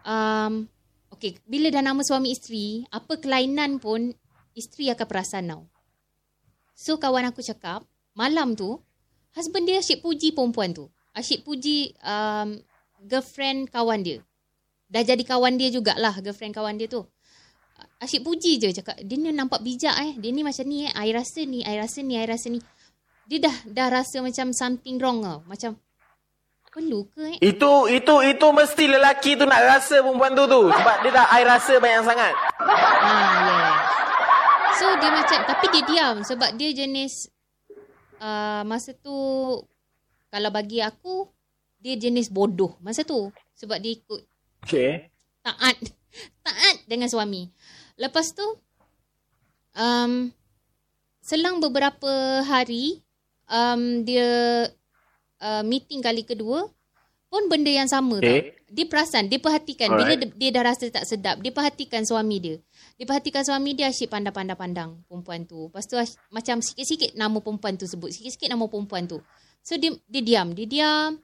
Um, 0.00 0.64
okey 1.12 1.40
bila 1.44 1.68
dah 1.68 1.84
nama 1.84 2.00
suami 2.00 2.32
isteri 2.32 2.84
apa 2.88 3.20
kelainan 3.20 3.76
pun 3.80 4.12
isteri 4.56 4.88
akan 4.92 5.06
perasan 5.08 5.44
tau. 5.48 5.62
So 6.72 6.96
kawan 6.96 7.28
aku 7.28 7.44
cakap 7.44 7.84
malam 8.16 8.56
tu 8.56 8.80
husband 9.36 9.68
dia 9.68 9.80
asyik 9.80 10.00
puji 10.00 10.32
perempuan 10.32 10.72
tu. 10.72 10.88
Asyik 11.12 11.44
puji 11.44 11.92
um, 12.00 12.56
girlfriend 13.04 13.68
kawan 13.68 14.00
dia 14.00 14.24
dah 14.90 15.02
jadi 15.06 15.22
kawan 15.22 15.54
dia 15.54 15.70
jugalah 15.70 16.18
girlfriend 16.18 16.52
kawan 16.52 16.74
dia 16.74 16.90
tu. 16.90 17.06
Asyik 18.00 18.24
puji 18.24 18.60
je 18.60 18.68
cakap 18.76 18.96
dia 19.00 19.16
ni 19.16 19.32
nampak 19.32 19.60
bijak 19.64 19.92
eh. 20.04 20.12
Dia 20.18 20.30
ni 20.32 20.44
macam 20.44 20.64
ni 20.68 20.84
eh. 20.88 20.92
I 20.92 21.12
rasa 21.16 21.40
ni 21.46 21.64
I 21.64 21.76
rasa 21.80 22.00
ni 22.04 22.14
I 22.18 22.26
rasa 22.28 22.46
ni. 22.52 22.60
Dia 23.28 23.38
dah 23.44 23.56
dah 23.68 23.88
rasa 23.88 24.20
macam 24.20 24.52
something 24.52 24.96
wrong 25.00 25.20
tau. 25.20 25.40
Macam 25.44 25.76
perlu 26.70 27.04
ke 27.12 27.36
eh. 27.36 27.36
Itu 27.40 27.92
itu 27.92 28.14
itu 28.24 28.46
mesti 28.52 28.84
lelaki 28.88 29.36
tu 29.36 29.44
nak 29.44 29.60
rasa 29.64 30.00
perempuan 30.00 30.32
tu 30.32 30.44
tu. 30.48 30.62
Sebab 30.72 30.96
dia 31.04 31.12
dah 31.12 31.26
I 31.28 31.42
rasa 31.44 31.74
banyak 31.76 32.02
sangat. 32.04 32.34
Ah, 32.60 33.36
yes. 33.46 33.76
So 34.80 34.86
dia 34.96 35.10
macam 35.12 35.38
tapi 35.44 35.66
dia 35.68 35.82
diam. 35.84 36.16
Sebab 36.24 36.50
dia 36.56 36.70
jenis 36.72 37.28
uh, 38.16 38.64
masa 38.64 38.96
tu 38.96 39.12
kalau 40.32 40.50
bagi 40.52 40.80
aku 40.80 41.28
dia 41.80 42.00
jenis 42.00 42.32
bodoh 42.32 42.80
masa 42.80 43.04
tu. 43.04 43.28
Sebab 43.60 43.76
dia 43.76 43.92
ikut 43.92 44.29
Okay. 44.64 45.08
taat 45.40 45.76
taat 46.44 46.76
dengan 46.84 47.08
suami. 47.08 47.48
Lepas 47.96 48.32
tu 48.36 48.44
um, 49.76 50.32
selang 51.20 51.60
beberapa 51.60 52.42
hari 52.44 53.00
um, 53.48 54.02
dia 54.04 54.68
uh, 55.40 55.62
meeting 55.64 56.00
kali 56.04 56.24
kedua 56.24 56.68
pun 57.30 57.46
benda 57.46 57.70
yang 57.70 57.86
sama 57.86 58.18
Okay. 58.18 58.26
tau. 58.26 58.58
Dia 58.70 58.86
perasan, 58.86 59.26
dia 59.26 59.42
perhatikan 59.42 59.90
bila 59.98 60.14
Alright. 60.14 60.30
dia, 60.34 60.50
dia 60.50 60.50
dah 60.54 60.62
rasa 60.66 60.86
tak 60.90 61.06
sedap, 61.06 61.42
dia 61.42 61.50
perhatikan 61.50 62.06
suami 62.06 62.38
dia. 62.38 62.56
Dia 62.98 63.06
perhatikan 63.06 63.42
suami 63.42 63.74
dia 63.74 63.90
asyik 63.90 64.10
pandang-pandang-pandang 64.10 65.06
perempuan 65.10 65.42
tu. 65.42 65.70
Lepas 65.70 65.90
tu 65.90 65.98
asyik, 65.98 66.18
macam 66.30 66.62
sikit-sikit 66.62 67.14
nama 67.18 67.38
perempuan 67.38 67.74
tu 67.74 67.86
sebut, 67.86 68.14
sikit-sikit 68.14 68.46
nama 68.50 68.66
perempuan 68.70 69.10
tu. 69.10 69.18
So 69.62 69.74
dia 69.74 69.94
dia 70.06 70.22
diam, 70.22 70.54
dia 70.54 70.66
diam. 70.66 71.18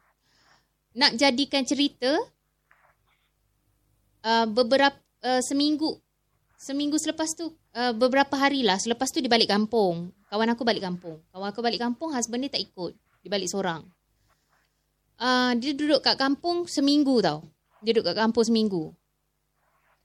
Nak 0.99 1.19
jadikan 1.19 1.63
cerita 1.63 2.19
uh, 4.27 4.47
beberapa 4.51 4.99
uh, 5.23 5.39
seminggu 5.47 6.03
seminggu 6.59 6.99
selepas 6.99 7.31
tu 7.39 7.55
uh, 7.79 7.95
beberapa 7.95 8.35
hari 8.35 8.67
lah. 8.67 8.81
Selepas 8.83 9.15
tu 9.15 9.23
dia 9.23 9.31
balik 9.31 9.47
kampung. 9.47 10.11
Kawan 10.27 10.51
aku 10.51 10.67
balik 10.67 10.83
kampung. 10.83 11.23
Kawan 11.31 11.55
aku 11.55 11.63
balik 11.63 11.79
kampung 11.79 12.11
husband 12.11 12.43
dia 12.43 12.59
tak 12.59 12.67
ikut. 12.67 12.93
Dia 13.23 13.31
balik 13.31 13.47
seorang. 13.47 13.87
Uh, 15.17 15.55
dia 15.57 15.73
duduk 15.73 16.03
kat 16.03 16.19
kampung 16.19 16.67
seminggu 16.67 17.23
tau. 17.23 17.47
Dia 17.85 17.95
duduk 17.95 18.11
kat 18.11 18.19
kampung 18.19 18.45
seminggu. 18.45 18.91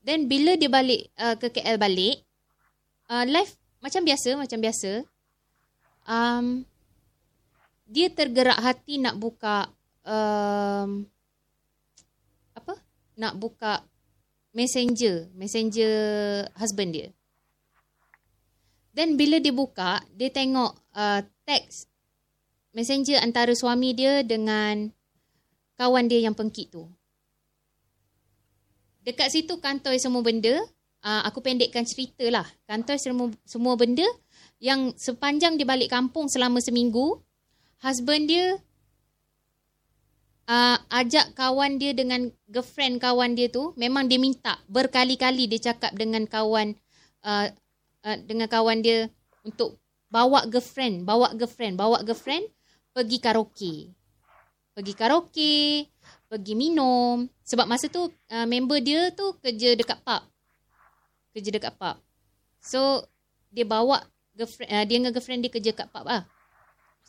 Then 0.06 0.30
bila 0.30 0.54
dia 0.54 0.70
balik 0.70 1.10
uh, 1.18 1.36
ke 1.38 1.50
KL 1.50 1.78
balik 1.82 2.22
uh, 3.10 3.26
life 3.26 3.58
macam 3.82 4.06
biasa 4.06 4.38
macam 4.38 4.58
biasa 4.62 4.92
um, 6.06 6.66
dia 7.86 8.08
tergerak 8.10 8.58
hati 8.62 8.98
nak 8.98 9.18
buka 9.20 9.70
um, 10.06 11.06
apa? 12.56 12.74
Nak 13.20 13.34
buka 13.38 13.84
messenger 14.52 15.32
messenger 15.36 15.96
husband 16.56 16.92
dia. 16.96 17.08
Then 18.92 19.16
bila 19.16 19.40
dia 19.40 19.56
buka 19.56 20.04
dia 20.12 20.28
tengok 20.28 20.76
uh, 20.96 21.24
teks 21.48 21.88
messenger 22.76 23.20
antara 23.24 23.56
suami 23.56 23.96
dia 23.96 24.24
dengan 24.24 24.92
kawan 25.80 26.08
dia 26.12 26.24
yang 26.28 26.36
pengkit 26.36 26.72
tu. 26.72 26.88
Dekat 29.02 29.34
situ 29.34 29.58
kantoi 29.58 29.98
semua 29.98 30.22
benda 30.22 30.62
uh, 31.02 31.22
aku 31.26 31.42
pendekkan 31.42 31.88
cerita 31.88 32.28
lah. 32.30 32.46
Kantoi 32.70 33.00
semua 33.02 33.34
semua 33.48 33.74
benda 33.80 34.06
yang 34.62 34.94
sepanjang 34.94 35.58
dia 35.58 35.66
balik 35.66 35.90
kampung 35.90 36.30
selama 36.30 36.62
seminggu 36.62 37.24
husband 37.82 38.30
dia 38.30 38.62
uh, 40.52 40.78
ajak 40.92 41.32
kawan 41.32 41.80
dia 41.80 41.96
dengan 41.96 42.28
girlfriend 42.52 43.00
kawan 43.00 43.40
dia 43.40 43.48
tu 43.48 43.72
memang 43.80 44.12
dia 44.12 44.20
minta 44.20 44.60
berkali-kali 44.68 45.48
dia 45.48 45.72
cakap 45.72 45.96
dengan 45.96 46.28
kawan 46.28 46.76
uh, 47.24 47.48
uh, 48.04 48.18
dengan 48.28 48.52
kawan 48.52 48.84
dia 48.84 49.08
untuk 49.48 49.80
bawa 50.12 50.44
girlfriend, 50.46 51.08
bawa 51.08 51.32
girlfriend, 51.34 51.80
bawa 51.80 52.04
girlfriend 52.04 52.46
pergi 52.92 53.18
karaoke. 53.24 53.74
Pergi 54.76 54.94
karaoke, 54.94 55.88
pergi 56.28 56.54
minum. 56.54 57.26
Sebab 57.48 57.66
masa 57.66 57.88
tu 57.88 58.12
uh, 58.12 58.48
member 58.48 58.84
dia 58.84 59.10
tu 59.16 59.40
kerja 59.40 59.74
dekat 59.80 60.04
pub. 60.04 60.24
Kerja 61.32 61.50
dekat 61.56 61.74
pub. 61.80 61.96
So 62.60 63.08
dia 63.48 63.64
bawa 63.64 64.04
girlfriend 64.36 64.70
uh, 64.70 64.84
dia 64.84 64.96
dengan 65.00 65.16
girlfriend 65.16 65.42
dia 65.48 65.52
kerja 65.52 65.72
kat 65.72 65.88
pub 65.90 66.06
ah. 66.12 66.28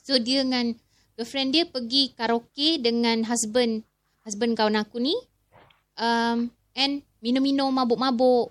So 0.06 0.18
dia 0.22 0.46
dengan 0.46 0.78
girlfriend 1.16 1.52
dia 1.52 1.64
pergi 1.68 2.12
karaoke 2.16 2.80
dengan 2.80 3.24
husband 3.28 3.84
husband 4.24 4.54
kawan 4.54 4.78
aku 4.80 5.02
ni 5.02 5.14
um, 5.98 6.48
and 6.72 7.04
minum-minum 7.20 7.70
mabuk-mabuk 7.70 8.50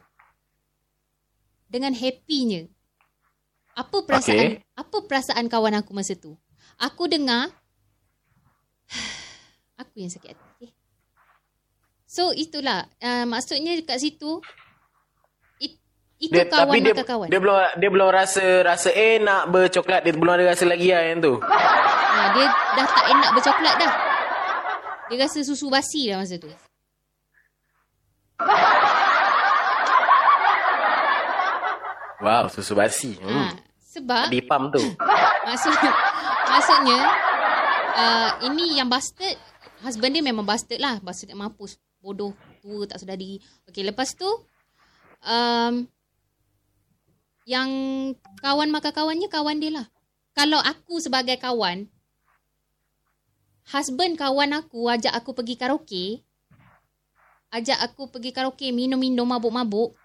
dengan 1.72 1.96
happynya. 1.96 2.68
Apa 3.72 4.04
perasaan 4.04 4.60
Okay. 4.60 4.68
apa 4.76 4.98
perasaan 5.08 5.48
kawan 5.48 5.80
aku 5.80 5.92
masa 5.96 6.14
tu? 6.20 6.36
Aku 6.76 7.08
dengar 7.08 7.50
aku 9.82 10.04
yang 10.04 10.12
sakit 10.12 10.36
hati. 10.36 10.76
So 12.04 12.36
itulah 12.36 12.92
uh, 13.00 13.24
maksudnya 13.24 13.80
kat 13.88 14.04
situ 14.04 14.44
it, 14.44 14.61
itu 16.22 16.30
Dia, 16.30 16.46
kawan 16.46 16.70
tapi 16.70 16.78
dia, 16.80 16.94
maka 16.94 17.04
kawan. 17.04 17.28
dia 17.28 17.40
belum 17.42 17.58
dia 17.76 17.90
belum 17.90 18.10
rasa 18.14 18.46
rasa 18.62 18.90
eh 18.94 19.18
nak 19.18 19.50
bercoklat 19.50 20.06
dia 20.06 20.14
belum 20.14 20.30
ada 20.32 20.54
rasa 20.54 20.64
lagi 20.64 20.94
lah 20.94 21.02
yang 21.04 21.20
tu. 21.20 21.34
Ha, 21.42 22.22
dia 22.32 22.46
dah 22.48 22.86
tak 22.86 23.06
enak 23.10 23.30
bercoklat 23.34 23.76
dah. 23.76 23.94
Dia 25.10 25.18
rasa 25.20 25.40
susu 25.42 25.68
basi 25.68 26.08
dah 26.08 26.22
masa 26.22 26.38
tu. 26.38 26.48
Wow, 32.22 32.46
susu 32.54 32.78
basi. 32.78 33.18
Ha, 33.18 33.26
Hmm. 33.26 33.52
sebab 33.82 34.30
Di 34.30 34.40
pam 34.46 34.70
tu. 34.70 34.78
maksud 35.50 35.74
maksudnya 36.48 37.00
uh, 37.92 38.30
ini 38.46 38.78
yang 38.78 38.88
bastard 38.88 39.36
husband 39.82 40.14
dia 40.14 40.22
memang 40.22 40.46
bastard 40.46 40.78
lah, 40.78 41.02
bastard 41.02 41.34
mampus, 41.34 41.82
bodoh, 41.98 42.32
tua 42.62 42.86
tak 42.86 43.02
sedar 43.02 43.18
diri. 43.18 43.42
Okey, 43.66 43.82
lepas 43.82 44.14
tu 44.14 44.30
um, 45.26 45.74
yang 47.50 47.70
kawan 48.42 48.70
maka 48.70 48.94
kawannya 48.94 49.28
kawan 49.28 49.58
dia 49.58 49.72
lah. 49.74 49.88
Kalau 50.32 50.62
aku 50.62 51.02
sebagai 51.02 51.36
kawan 51.42 51.90
husband 53.72 54.20
kawan 54.20 54.52
aku 54.58 54.90
ajak 54.92 55.14
aku 55.16 55.32
pergi 55.32 55.56
karaoke, 55.56 56.06
ajak 57.54 57.80
aku 57.80 58.12
pergi 58.12 58.36
karaoke 58.36 58.74
minum-minum 58.76 59.24
mabuk-mabuk, 59.24 59.96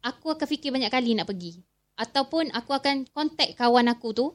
aku 0.00 0.26
akan 0.32 0.46
fikir 0.48 0.70
banyak 0.70 0.88
kali 0.88 1.12
nak 1.12 1.28
pergi. 1.28 1.60
Ataupun 1.96 2.52
aku 2.52 2.76
akan 2.76 3.08
contact 3.10 3.56
kawan 3.56 3.88
aku 3.88 4.12
tu, 4.12 4.26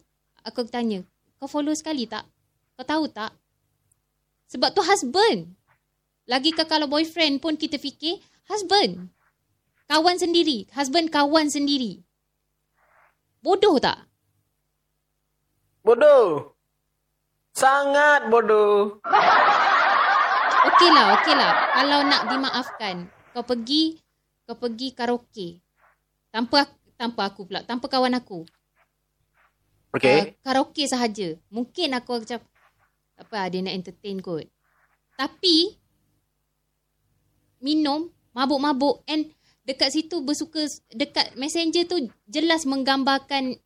aku 0.41 0.65
tanya, 0.65 1.05
kau 1.37 1.45
follow 1.45 1.73
sekali 1.77 2.09
tak? 2.09 2.25
Kau 2.77 2.85
tahu 2.85 3.05
tak? 3.09 3.33
Sebab 4.49 4.73
tu 4.73 4.81
husband. 4.81 5.53
Lagi 6.25 6.51
ke 6.53 6.65
kalau 6.65 6.89
boyfriend 6.89 7.41
pun 7.41 7.55
kita 7.55 7.77
fikir, 7.77 8.17
husband. 8.49 9.09
Kawan 9.91 10.15
sendiri. 10.15 10.71
Husband 10.71 11.11
kawan 11.11 11.51
sendiri. 11.51 11.99
Bodoh 13.43 13.75
tak? 13.75 14.07
Bodoh. 15.83 16.55
Sangat 17.51 18.31
bodoh. 18.31 19.03
Okey 20.71 20.89
lah, 20.95 21.19
okey 21.19 21.35
lah. 21.35 21.51
Kalau 21.75 21.99
nak 22.07 22.21
dimaafkan, 22.29 22.95
kau 23.35 23.43
pergi, 23.43 23.99
kau 24.47 24.55
pergi 24.55 24.95
karaoke. 24.95 25.59
Tanpa 26.31 26.69
tanpa 26.95 27.27
aku 27.27 27.49
pula, 27.49 27.65
tanpa 27.65 27.91
kawan 27.91 28.15
aku. 28.15 28.47
Okay. 29.91 30.15
Uh, 30.15 30.25
karaoke 30.45 30.87
sahaja. 30.87 31.35
Mungkin 31.51 31.97
aku 31.97 32.23
macam, 32.23 32.39
apa 33.17 33.37
dia 33.49 33.59
nak 33.65 33.75
entertain 33.75 34.21
kot. 34.21 34.47
Tapi, 35.17 35.75
minum, 37.59 38.13
mabuk-mabuk 38.31 39.03
and 39.09 39.33
dekat 39.65 39.93
situ 39.93 40.21
bersuka, 40.25 40.65
dekat 40.93 41.37
messenger 41.37 41.85
tu 41.85 41.97
jelas 42.25 42.65
menggambarkan 42.65 43.61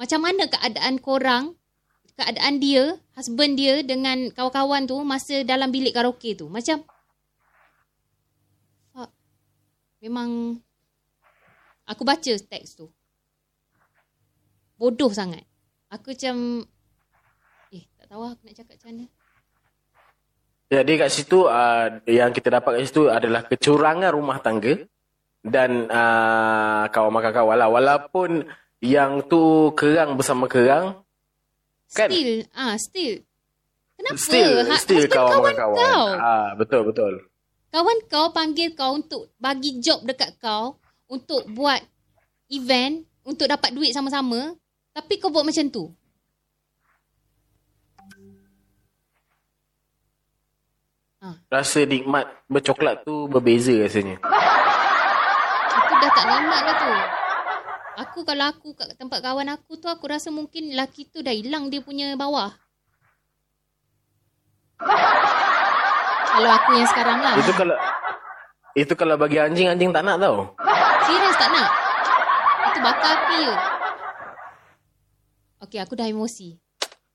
macam 0.00 0.20
mana 0.24 0.48
keadaan 0.48 0.96
korang, 0.96 1.44
keadaan 2.16 2.56
dia, 2.56 2.96
husband 3.12 3.60
dia 3.60 3.84
dengan 3.84 4.32
kawan-kawan 4.32 4.88
tu 4.88 4.96
masa 5.04 5.44
dalam 5.44 5.68
bilik 5.68 5.92
karaoke 5.92 6.32
tu. 6.32 6.48
Macam, 6.48 6.80
fuck. 8.96 9.10
Memang, 10.00 10.56
aku 11.84 12.02
baca 12.04 12.32
teks 12.32 12.80
tu. 12.80 12.88
Bodoh 14.80 15.12
sangat. 15.12 15.44
Aku 15.92 16.16
macam, 16.16 16.64
eh 17.74 17.84
tak 18.00 18.06
tahu 18.08 18.20
lah 18.24 18.32
aku 18.32 18.42
nak 18.48 18.56
cakap 18.56 18.74
macam 18.80 18.88
mana. 18.88 19.04
Jadi 20.70 20.92
kat 21.02 21.10
situ 21.10 21.38
uh, 21.50 21.98
yang 22.06 22.30
kita 22.30 22.48
dapat 22.62 22.78
kat 22.78 22.82
situ 22.86 23.10
adalah 23.10 23.42
kecurangan 23.44 24.14
rumah 24.14 24.38
tangga 24.38 24.78
dan 25.40 25.88
uh, 25.88 26.84
kawan 26.88 27.12
makan 27.12 27.32
kawan 27.32 27.56
lah. 27.56 27.68
Walaupun 27.68 28.44
yang 28.80 29.24
tu 29.24 29.72
kerang 29.76 30.16
bersama 30.16 30.48
kerang, 30.48 31.00
Kan? 31.90 32.06
Still, 32.06 32.46
ah 32.54 32.78
still. 32.78 33.14
Kenapa? 33.98 34.14
still 34.16 34.52
Ha- 34.62 34.78
still 34.78 35.04
kawan 35.10 35.26
kawan 35.26 35.42
makan 35.42 35.56
kawan. 35.58 35.76
kau. 35.76 36.04
Ah 36.22 36.48
betul 36.54 36.82
betul. 36.86 37.12
Kawan 37.74 37.98
kau 38.06 38.26
panggil 38.30 38.78
kau 38.78 38.94
untuk 38.94 39.34
bagi 39.42 39.82
job 39.82 40.06
dekat 40.06 40.38
kau 40.38 40.78
untuk 41.10 41.50
buat 41.50 41.82
event 42.46 43.02
untuk 43.26 43.50
dapat 43.50 43.74
duit 43.74 43.90
sama-sama. 43.90 44.54
Tapi 44.94 45.18
kau 45.18 45.34
buat 45.34 45.42
macam 45.42 45.66
tu. 45.66 45.90
Rasa 51.50 51.84
nikmat 51.84 52.30
bercoklat 52.48 53.04
tu 53.04 53.28
berbeza 53.28 53.74
rasanya. 53.76 54.16
Tak 56.16 56.24
nikmat 56.26 56.60
dah 56.66 56.76
tu. 56.76 56.92
Aku 58.00 58.18
kalau 58.24 58.44
aku 58.48 58.72
kat 58.72 58.96
tempat 58.96 59.20
kawan 59.20 59.48
aku 59.52 59.76
tu 59.76 59.86
aku 59.90 60.08
rasa 60.08 60.32
mungkin 60.32 60.72
lelaki 60.72 61.04
tu 61.10 61.20
dah 61.20 61.34
hilang 61.34 61.68
dia 61.68 61.84
punya 61.84 62.16
bawah. 62.16 62.48
Kalau 66.30 66.50
aku 66.56 66.70
yang 66.78 66.88
sekarang 66.88 67.18
lah. 67.20 67.34
Itu 67.36 67.52
kalau 67.52 67.76
itu 68.78 68.92
kalau 68.94 69.14
bagi 69.18 69.36
anjing 69.42 69.68
anjing 69.68 69.90
tak 69.92 70.06
nak 70.06 70.16
tau. 70.22 70.54
Serius 71.04 71.36
tak 71.36 71.50
nak? 71.52 71.68
Itu 72.70 72.78
bakar 72.80 73.10
api 73.18 73.38
je. 73.44 73.54
Okey, 75.60 75.78
aku 75.84 75.92
dah 75.98 76.08
emosi. 76.08 76.56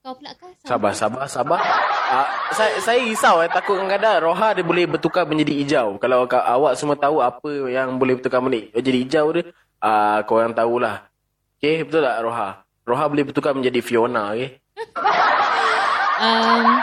Kau 0.05 0.13
pula 0.13 0.37
kah? 0.37 0.53
Sabar 0.61 0.93
sabar 0.93 1.25
sabar. 1.25 1.57
Uh, 2.05 2.27
saya 2.53 2.77
saya 2.77 3.01
risau 3.01 3.41
eh 3.41 3.49
takut 3.49 3.73
kadang-kadang 3.81 4.21
roha 4.21 4.53
dia 4.53 4.61
boleh 4.61 4.85
bertukar 4.85 5.25
menjadi 5.25 5.65
hijau. 5.65 5.97
Kalau 5.97 6.29
ka- 6.29 6.45
awak 6.45 6.77
semua 6.77 6.93
tahu 6.93 7.25
apa 7.25 7.49
yang 7.73 7.97
boleh 7.97 8.21
bertukar 8.21 8.37
menjadi 8.37 8.69
jadi 8.85 8.97
hijau 9.01 9.25
dia, 9.33 9.49
uh, 9.81 10.21
korang 10.29 10.53
tahulah. 10.53 11.09
Okey, 11.57 11.89
betul 11.89 12.05
tak 12.05 12.21
roha? 12.21 12.61
Roha 12.85 13.05
boleh 13.09 13.25
bertukar 13.25 13.57
menjadi 13.57 13.81
Fiona, 13.81 14.37
okey? 14.37 14.61
Um, 16.15 16.79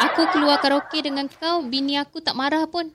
aku 0.00 0.24
keluar 0.32 0.56
karaoke 0.56 1.04
dengan 1.04 1.28
kau, 1.28 1.60
bini 1.60 2.00
aku 2.00 2.24
tak 2.24 2.32
marah 2.32 2.64
pun. 2.64 2.88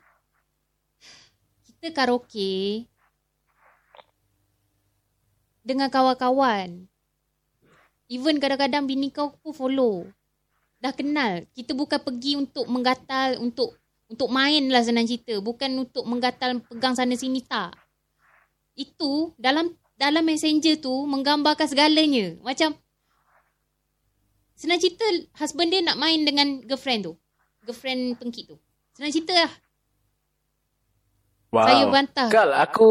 Kita 1.61 1.93
karaoke 1.93 2.89
dengan 5.61 5.93
kawan-kawan. 5.93 6.89
Even 8.11 8.37
kadang-kadang 8.37 8.83
bini 8.85 9.09
kau 9.09 9.35
pun 9.39 9.53
follow. 9.55 10.07
Dah 10.83 10.91
kenal. 10.91 11.47
Kita 11.55 11.71
bukan 11.71 11.99
pergi 12.03 12.35
untuk 12.35 12.67
menggatal, 12.67 13.39
untuk 13.39 13.79
untuk 14.11 14.29
main 14.29 14.67
lah 14.67 14.83
senang 14.83 15.07
cerita. 15.07 15.39
Bukan 15.39 15.87
untuk 15.87 16.03
menggatal 16.05 16.59
pegang 16.67 16.93
sana 16.93 17.15
sini 17.15 17.39
tak. 17.41 17.73
Itu 18.75 19.31
dalam 19.39 19.73
dalam 19.95 20.25
messenger 20.25 20.81
tu 20.81 20.91
menggambarkan 21.07 21.65
segalanya. 21.69 22.35
Macam 22.43 22.75
Senang 24.53 24.79
cerita 24.79 25.03
husband 25.41 25.73
dia 25.73 25.81
nak 25.81 25.97
main 25.97 26.21
dengan 26.23 26.61
girlfriend 26.63 27.09
tu. 27.09 27.13
Girlfriend 27.65 28.15
pengkit 28.21 28.53
tu. 28.53 28.57
Senang 28.93 29.11
cerita 29.11 29.33
lah. 29.33 29.53
Wow. 31.53 31.65
Saya 31.67 31.83
bantah. 31.89 32.29
Kal, 32.31 32.49
aku 32.55 32.89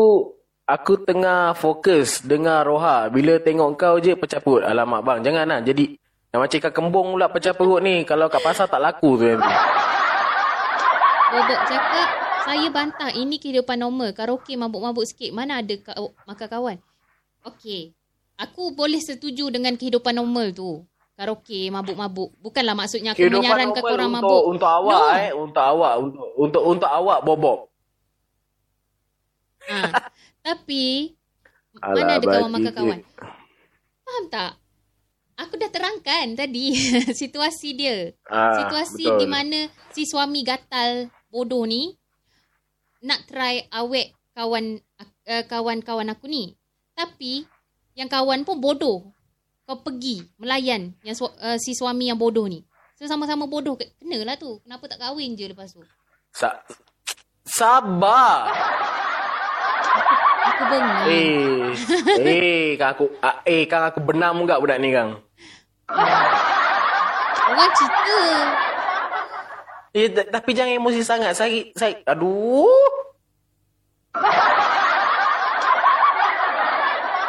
aku 0.64 1.02
tengah 1.02 1.52
fokus 1.52 2.22
dengar 2.22 2.64
roha. 2.64 3.08
Bila 3.08 3.38
tengok 3.38 3.70
kau 3.74 3.96
je 3.98 4.14
pecah 4.14 4.38
perut. 4.38 4.62
Alamak 4.62 5.02
bang, 5.02 5.18
jangan 5.22 5.44
lah. 5.48 5.60
Jadi 5.60 5.96
yang 6.32 6.40
macam 6.40 6.56
ikan 6.58 6.72
kembung 6.72 7.08
pula 7.12 7.28
pecah 7.28 7.52
perut 7.52 7.80
ni. 7.80 8.02
Kalau 8.02 8.26
kat 8.26 8.40
pasar 8.40 8.66
tak 8.66 8.80
laku 8.80 9.16
tu 9.16 9.26
nanti. 9.26 9.52
Bobok 11.32 11.60
cakap, 11.64 12.08
saya 12.44 12.68
bantah. 12.68 13.10
Ini 13.10 13.40
kehidupan 13.40 13.80
normal. 13.80 14.12
Karaoke 14.12 14.52
mabuk-mabuk 14.52 15.08
sikit. 15.08 15.32
Mana 15.32 15.64
ada 15.64 15.74
ka- 15.80 15.96
makan 16.28 16.48
kawan? 16.48 16.76
Okey. 17.48 17.96
Aku 18.36 18.72
boleh 18.72 18.98
setuju 18.98 19.48
dengan 19.48 19.74
kehidupan 19.74 20.12
normal 20.12 20.52
tu. 20.52 20.84
karaoke, 21.12 21.68
mabuk-mabuk. 21.68 22.34
Bukanlah 22.40 22.74
maksudnya 22.74 23.12
aku 23.12 23.20
Kehidupan 23.20 23.44
menyarankan 23.44 23.82
korang 23.84 24.10
untuk, 24.10 24.24
mabuk. 24.26 24.42
Untuk 24.48 24.70
awak 24.70 24.98
No. 24.98 25.12
eh. 25.14 25.30
Untuk 25.30 25.62
awak. 25.62 25.94
Untuk 26.00 26.26
untuk 26.34 26.62
untuk 26.66 26.90
awak 26.90 27.18
bobok. 27.22 27.58
Ha. 29.62 29.78
Tapi 30.42 31.14
Alah, 31.78 31.94
mana 31.96 32.12
ada 32.18 32.26
kawan 32.28 32.50
makan 32.50 32.66
je. 32.66 32.76
kawan? 32.76 33.00
Faham 34.02 34.24
tak? 34.28 34.52
Aku 35.38 35.56
dah 35.56 35.70
terangkan 35.70 36.36
tadi 36.36 36.76
situasi 37.20 37.68
dia. 37.72 38.12
Ah, 38.28 38.58
situasi 38.58 39.06
betul. 39.06 39.18
di 39.18 39.26
mana 39.26 39.58
si 39.90 40.04
suami 40.04 40.42
gatal 40.42 41.08
bodoh 41.26 41.64
ni 41.64 41.96
nak 43.00 43.26
try 43.26 43.66
awet 43.72 44.12
kawan 44.32 44.78
uh, 45.00 45.44
kawan-kawan 45.48 46.12
aku 46.12 46.28
ni. 46.28 46.52
Tapi 46.92 47.48
yang 47.94 48.06
kawan 48.06 48.44
pun 48.44 48.60
bodoh. 48.60 49.08
Kau 49.62 49.78
pergi 49.78 50.20
melayan 50.36 50.92
yang 51.00 51.14
su- 51.14 51.32
uh, 51.32 51.56
si 51.56 51.72
suami 51.72 52.10
yang 52.10 52.18
bodoh 52.18 52.44
ni. 52.44 52.60
So 52.98 53.06
sama-sama 53.06 53.46
bodoh 53.46 53.74
ke- 53.74 53.94
kenalah 53.96 54.36
tu. 54.36 54.60
Kenapa 54.62 54.84
tak 54.86 55.00
kahwin 55.00 55.32
je 55.32 55.48
lepas 55.48 55.72
tu? 55.72 55.80
Sa- 56.30 56.60
sabar. 57.42 58.52
Aku 60.42 60.62
bengong. 60.66 61.06
Eh, 61.06 61.70
eh, 62.18 62.66
kang 62.74 62.90
aku, 62.98 63.04
ah, 63.22 63.38
eh, 63.46 63.62
kang 63.70 63.86
aku 63.86 64.02
benam 64.02 64.42
enggak 64.42 64.58
budak 64.58 64.78
ni 64.82 64.90
kang? 64.90 65.22
Orang 67.52 67.70
cerita. 67.78 68.18
Eh, 69.92 70.08
t- 70.08 70.28
tapi 70.32 70.50
jangan 70.56 70.72
emosi 70.72 71.00
sangat. 71.04 71.36
Saya, 71.36 71.68
saya, 71.76 72.00
aduh. 72.08 72.66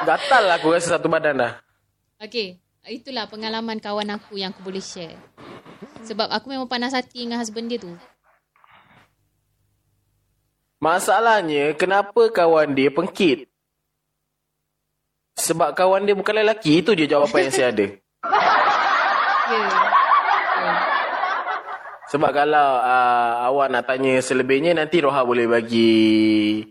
Gatal 0.04 0.44
aku 0.60 0.74
rasa 0.76 0.98
satu 0.98 1.08
badan 1.08 1.44
dah. 1.44 1.54
Okay. 2.20 2.60
Itulah 2.84 3.32
pengalaman 3.32 3.80
kawan 3.80 4.12
aku 4.12 4.36
yang 4.36 4.52
aku 4.52 4.60
boleh 4.68 4.84
share. 4.84 5.16
Sebab 6.04 6.28
aku 6.28 6.52
memang 6.52 6.68
panas 6.68 6.92
hati 6.92 7.24
dengan 7.24 7.40
husband 7.40 7.72
dia 7.72 7.80
tu. 7.80 7.96
Masalahnya, 10.84 11.72
kenapa 11.80 12.28
kawan 12.28 12.76
dia 12.76 12.92
pengkit? 12.92 13.48
Sebab 15.40 15.72
kawan 15.80 16.04
dia 16.04 16.12
bukan 16.12 16.44
lelaki. 16.44 16.84
Itu 16.84 16.92
je 16.92 17.08
jawapan 17.08 17.48
yang 17.48 17.56
saya 17.56 17.68
ada. 17.72 17.88
Ya. 17.88 17.96
Yeah. 19.48 19.94
Sebab 22.12 22.30
kalau 22.36 22.84
uh, 22.84 23.48
awak 23.48 23.72
nak 23.72 23.88
tanya 23.88 24.20
selebihnya, 24.20 24.76
nanti 24.76 25.00
Roha 25.00 25.24
boleh 25.24 25.48
bagi 25.48 26.62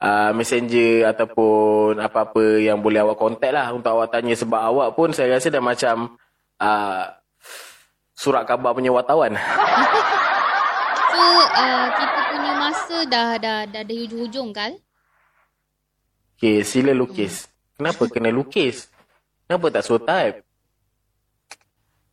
uh, 0.00 0.32
messenger 0.32 1.06
ataupun 1.12 2.00
apa-apa 2.00 2.64
yang 2.64 2.80
boleh 2.80 3.04
awak 3.04 3.20
contact 3.20 3.52
lah 3.52 3.68
untuk 3.70 3.94
awak 3.94 4.16
tanya. 4.16 4.32
Sebab 4.32 4.58
awak 4.58 4.96
pun 4.96 5.12
saya 5.12 5.36
rasa 5.36 5.52
dah 5.52 5.60
macam 5.60 6.16
uh, 6.58 7.04
surat 8.16 8.48
khabar 8.48 8.72
punya 8.72 8.90
wartawan. 8.96 9.36
So, 11.18 11.24
uh, 11.24 11.86
kita 11.98 12.27
masa 12.88 13.04
dah 13.04 13.36
dah 13.36 13.58
dah 13.68 13.84
ada 13.84 13.92
hujung-hujung 13.92 14.56
kan? 14.56 14.72
Okay, 16.40 16.64
sila 16.64 16.96
lukis. 16.96 17.44
Kenapa 17.76 18.08
kena 18.08 18.32
lukis? 18.32 18.88
Kenapa 19.44 19.68
tak 19.68 19.84
suruh 19.84 20.00
type? 20.00 20.40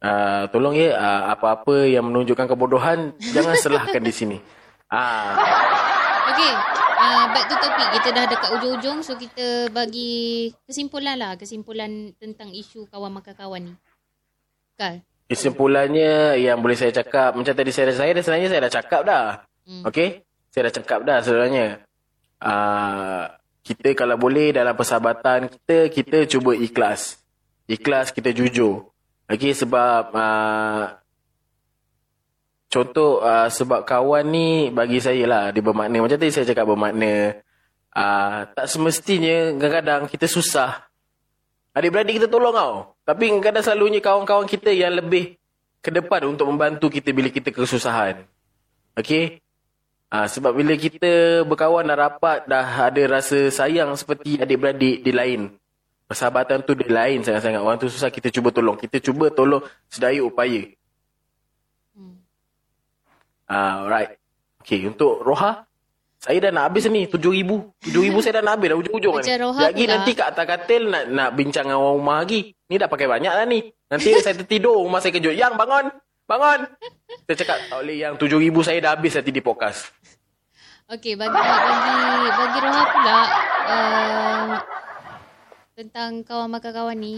Uh, 0.04 0.52
tolong 0.52 0.76
ya, 0.76 1.00
uh, 1.00 1.32
apa-apa 1.32 1.88
yang 1.88 2.12
menunjukkan 2.12 2.52
kebodohan, 2.52 3.16
jangan 3.24 3.56
selahkan 3.56 4.04
di 4.04 4.12
sini. 4.12 4.38
Ah, 4.92 5.40
Okay, 6.36 6.52
uh, 7.00 7.24
back 7.32 7.46
to 7.48 7.56
topic. 7.56 7.88
Kita 7.96 8.10
dah 8.12 8.26
dekat 8.28 8.50
hujung-hujung 8.60 9.00
so 9.00 9.16
kita 9.16 9.72
bagi 9.72 10.52
kesimpulan 10.68 11.16
lah. 11.16 11.40
Kesimpulan 11.40 12.12
tentang 12.20 12.52
isu 12.52 12.92
kawan 12.92 13.16
makan 13.16 13.32
kawan 13.32 13.62
ni. 13.72 13.74
Kal? 14.76 15.00
Kesimpulannya 15.32 16.36
yang 16.36 16.60
boleh 16.60 16.76
saya 16.76 16.92
cakap 16.92 17.32
macam 17.32 17.56
tadi 17.56 17.72
saya 17.72 17.96
saya 17.96 18.12
dah 18.12 18.24
sebenarnya 18.28 18.50
saya 18.52 18.62
dah 18.68 18.74
cakap 18.76 19.02
dah. 19.08 19.26
Hmm. 19.64 19.88
Okey? 19.88 20.26
Saya 20.56 20.72
dah 20.72 20.74
cakap 20.80 21.00
dah 21.04 21.20
sebenarnya. 21.20 21.84
Uh, 22.39 23.28
kita 23.60 23.91
kalau 23.91 24.15
boleh 24.15 24.56
dalam 24.56 24.72
persahabatan 24.72 25.52
kita 25.52 25.91
kita 25.91 26.18
cuba 26.32 26.56
ikhlas. 26.56 27.20
Ikhlas 27.68 28.15
kita 28.15 28.32
jujur. 28.32 28.88
Okey 29.28 29.52
sebab 29.52 30.15
uh, 30.15 30.96
contoh 32.72 33.20
uh, 33.20 33.52
sebab 33.52 33.84
kawan 33.84 34.24
ni 34.32 34.72
bagi 34.72 35.04
saya 35.04 35.28
lah 35.28 35.44
dia 35.52 35.60
bermakna 35.60 36.00
macam 36.00 36.15
tadi 36.15 36.32
saya 36.32 36.46
cakap 36.48 36.70
bermakna 36.70 37.41
uh, 37.98 38.46
tak 38.54 38.70
semestinya 38.70 39.58
kadang-kadang 39.58 40.06
kita 40.08 40.30
susah 40.30 40.86
Adik-beradik 41.76 42.24
kita 42.24 42.32
tolong 42.32 42.56
tau. 42.56 42.96
Tapi 43.04 43.36
kadang 43.44 43.60
selalunya 43.60 44.00
kawan-kawan 44.00 44.48
kita 44.48 44.72
yang 44.72 44.96
lebih 44.96 45.36
ke 45.84 45.91
depan 45.91 46.24
untuk 46.24 46.48
membantu 46.48 46.88
kita 46.88 47.12
bila 47.12 47.28
kita 47.28 47.52
kesusahan. 47.52 48.24
Okey? 48.96 49.44
Ha, 50.13 50.30
sebab 50.30 50.54
bila 50.54 50.78
kita 50.78 51.44
berkawan 51.44 51.89
dah 51.89 51.98
rapat, 51.98 52.46
dah 52.46 52.88
ada 52.88 53.20
rasa 53.20 53.50
sayang 53.50 53.91
seperti 53.98 54.38
adik-beradik 54.38 55.02
di 55.02 55.12
lain. 55.12 55.50
Persahabatan 56.06 56.62
tu 56.62 56.78
di 56.78 56.86
lain 56.86 57.26
sangat-sangat. 57.26 57.60
Orang 57.60 57.82
tu 57.82 57.89
susah, 57.89 58.13
kita 58.13 58.30
cuba 58.30 58.54
tolong. 58.54 58.78
Kita 58.78 59.02
cuba 59.02 59.34
tolong 59.34 59.65
sedaya 59.89 60.22
upaya. 60.22 60.62
Hmm. 61.98 62.22
Ah, 63.50 63.82
alright. 63.82 64.13
Okey, 64.62 64.86
untuk 64.86 65.26
Roha, 65.26 65.65
saya 66.26 66.38
dah 66.41 66.52
nak 66.54 66.74
habis 66.74 66.89
ni, 66.89 67.06
RM7,000. 67.06 67.50
RM7,000 67.86 68.15
saya 68.22 68.34
dah 68.41 68.44
nak 68.46 68.54
habis 68.58 68.68
dah 68.74 68.78
ujung-ujung 68.82 69.13
ni. 69.22 69.26
Lagi 69.62 69.84
pula. 69.86 69.94
nanti 69.94 70.12
kat 70.18 70.28
atas 70.34 70.46
katil 70.46 70.84
nak, 70.89 71.04
nak 71.10 71.30
bincang 71.38 71.65
dengan 71.70 71.82
orang 71.82 71.98
rumah 72.02 72.18
lagi. 72.26 72.39
Ni 72.65 72.76
dah 72.82 72.89
pakai 72.89 73.08
banyak 73.10 73.34
lah 73.34 73.46
ni. 73.46 73.60
Nanti 73.89 74.10
saya 74.26 74.34
tertidur, 74.38 74.82
rumah 74.82 75.02
saya 75.02 75.13
kejut. 75.13 75.38
Yang 75.38 75.54
bangun, 75.54 75.86
bangun. 76.26 76.70
Saya 77.26 77.36
cakap, 77.42 77.58
tak 77.70 77.78
boleh 77.82 77.98
yang 77.98 78.14
RM7,000 78.18 78.58
saya 78.62 78.80
dah 78.82 78.92
habis 78.94 79.14
nanti 79.18 79.32
di 79.34 79.42
podcast. 79.42 79.90
Okay, 80.86 81.18
bagi 81.18 81.34
bagi 81.34 81.98
bagi 82.30 82.60
Roha 82.62 82.84
pula 82.94 83.20
uh, 83.66 84.50
tentang 85.74 86.22
kawan 86.22 86.46
makan 86.54 86.72
kawan 86.78 86.98
ni 87.02 87.16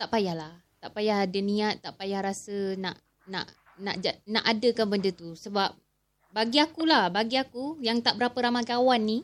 tak 0.00 0.08
payahlah. 0.08 0.56
Tak 0.80 0.96
payah 0.96 1.28
ada 1.28 1.40
niat, 1.44 1.84
tak 1.84 2.00
payah 2.00 2.24
rasa 2.24 2.72
nak 2.80 2.96
nak 3.28 3.44
nak 3.76 4.00
nak, 4.00 4.16
nak 4.24 4.44
adakan 4.48 4.88
benda 4.88 5.12
tu 5.12 5.36
sebab 5.36 5.76
bagi 6.32 6.64
aku 6.64 6.88
lah, 6.88 7.12
bagi 7.12 7.36
aku 7.36 7.76
yang 7.84 8.00
tak 8.00 8.16
berapa 8.16 8.34
ramai 8.40 8.64
kawan 8.64 9.04
ni 9.04 9.20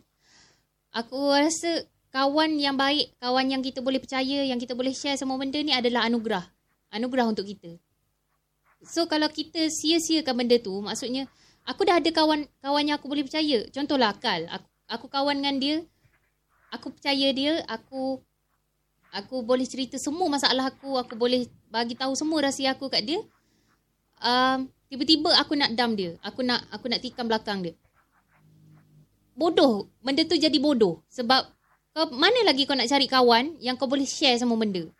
aku 0.92 1.16
rasa 1.32 1.88
kawan 2.12 2.56
yang 2.56 2.76
baik, 2.76 3.16
kawan 3.16 3.48
yang 3.48 3.64
kita 3.64 3.80
boleh 3.80 4.00
percaya, 4.00 4.44
yang 4.44 4.60
kita 4.60 4.76
boleh 4.76 4.92
share 4.92 5.16
semua 5.16 5.40
benda 5.40 5.56
ni 5.60 5.72
adalah 5.72 6.04
anugerah. 6.04 6.44
Anugerah 6.92 7.32
untuk 7.32 7.48
kita. 7.48 7.76
So 8.82 9.10
kalau 9.10 9.26
kita 9.26 9.66
sia-siakan 9.66 10.44
benda 10.44 10.56
tu, 10.62 10.74
maksudnya 10.78 11.26
aku 11.66 11.82
dah 11.82 11.98
ada 11.98 12.10
kawan 12.14 12.46
kawan 12.62 12.84
yang 12.86 12.96
aku 12.98 13.10
boleh 13.10 13.26
percaya. 13.26 13.66
Contohlah 13.74 14.14
Akal, 14.14 14.46
aku, 14.46 14.68
aku 14.86 15.06
kawan 15.10 15.42
dengan 15.42 15.56
dia, 15.58 15.76
aku 16.70 16.94
percaya 16.94 17.28
dia, 17.34 17.58
aku 17.66 18.22
aku 19.10 19.40
boleh 19.40 19.64
cerita 19.64 19.96
semua 19.96 20.28
masalah 20.28 20.70
aku, 20.70 20.94
aku 20.94 21.16
boleh 21.16 21.48
bagi 21.72 21.98
tahu 21.98 22.14
semua 22.14 22.44
rahsia 22.44 22.76
aku 22.76 22.86
kat 22.86 23.02
dia. 23.02 23.20
Um, 24.18 24.70
tiba-tiba 24.90 25.34
aku 25.38 25.54
nak 25.54 25.74
dam 25.74 25.94
dia. 25.94 26.14
Aku 26.22 26.42
nak 26.42 26.62
aku 26.70 26.86
nak 26.90 27.02
tikam 27.02 27.26
belakang 27.26 27.62
dia. 27.62 27.74
Bodoh. 29.38 29.86
Benda 30.02 30.26
tu 30.26 30.34
jadi 30.34 30.54
bodoh. 30.58 30.98
Sebab 31.10 31.46
kau, 31.94 32.10
mana 32.10 32.42
lagi 32.42 32.66
kau 32.66 32.74
nak 32.74 32.90
cari 32.90 33.06
kawan 33.06 33.54
yang 33.62 33.78
kau 33.78 33.86
boleh 33.86 34.06
share 34.06 34.34
semua 34.38 34.58
benda. 34.58 34.90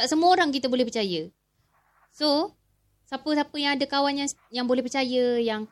Tak 0.00 0.08
semua 0.08 0.32
orang 0.32 0.48
kita 0.48 0.72
boleh 0.72 0.88
percaya. 0.88 1.28
So, 2.08 2.56
siapa-siapa 3.10 3.56
yang 3.58 3.74
ada 3.74 3.86
kawan 3.90 4.14
yang 4.22 4.30
yang 4.54 4.66
boleh 4.70 4.86
percaya 4.86 5.42
yang 5.42 5.66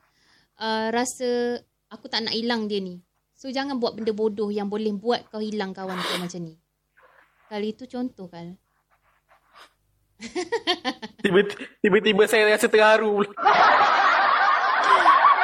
uh, 0.59 0.91
rasa 0.91 1.63
aku 1.87 2.11
tak 2.11 2.27
nak 2.27 2.35
hilang 2.35 2.67
dia 2.67 2.83
ni. 2.83 2.99
So 3.39 3.47
jangan 3.47 3.79
buat 3.79 3.95
benda 3.95 4.11
bodoh 4.11 4.51
yang 4.51 4.67
boleh 4.67 4.91
buat 4.91 5.31
kau 5.31 5.39
hilang 5.39 5.71
kawan 5.71 5.95
kau 5.95 6.19
macam 6.19 6.43
ni. 6.43 6.59
Kali 7.47 7.71
itu 7.71 7.87
contoh 7.87 8.27
kan. 8.27 8.59
Tiba- 11.23 11.55
Tiba-tiba 11.79 12.27
saya 12.27 12.51
rasa 12.51 12.67
terharu. 12.67 13.23
pula. 13.23 13.31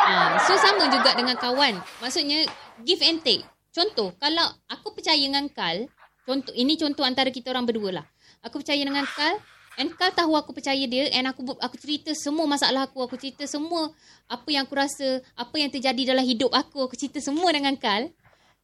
Ha, 0.04 0.34
so 0.50 0.58
sama 0.58 0.90
juga 0.90 1.14
dengan 1.14 1.38
kawan. 1.38 1.78
Maksudnya 2.02 2.50
give 2.82 2.98
and 3.06 3.22
take. 3.22 3.46
Contoh, 3.70 4.10
kalau 4.18 4.50
aku 4.66 4.94
percaya 4.94 5.18
dengan 5.18 5.46
Kal, 5.50 5.86
contoh 6.26 6.54
ini 6.54 6.74
contoh 6.74 7.02
antara 7.02 7.30
kita 7.30 7.50
orang 7.50 7.66
berdua 7.66 8.02
lah. 8.02 8.06
Aku 8.42 8.58
percaya 8.62 8.82
dengan 8.82 9.02
Kal, 9.06 9.38
and 9.78 9.90
Kal 9.98 10.10
tahu 10.14 10.38
aku 10.38 10.54
percaya 10.54 10.82
dia 10.86 11.10
and 11.10 11.26
aku 11.26 11.42
aku 11.58 11.76
cerita 11.78 12.14
semua 12.14 12.46
masalah 12.46 12.86
aku, 12.86 13.02
aku 13.02 13.18
cerita 13.18 13.42
semua 13.46 13.90
apa 14.30 14.48
yang 14.50 14.66
aku 14.66 14.74
rasa, 14.78 15.20
apa 15.34 15.54
yang 15.58 15.70
terjadi 15.70 16.14
dalam 16.14 16.24
hidup 16.24 16.50
aku, 16.54 16.86
aku 16.86 16.94
cerita 16.94 17.18
semua 17.18 17.50
dengan 17.50 17.74
Kal. 17.74 18.10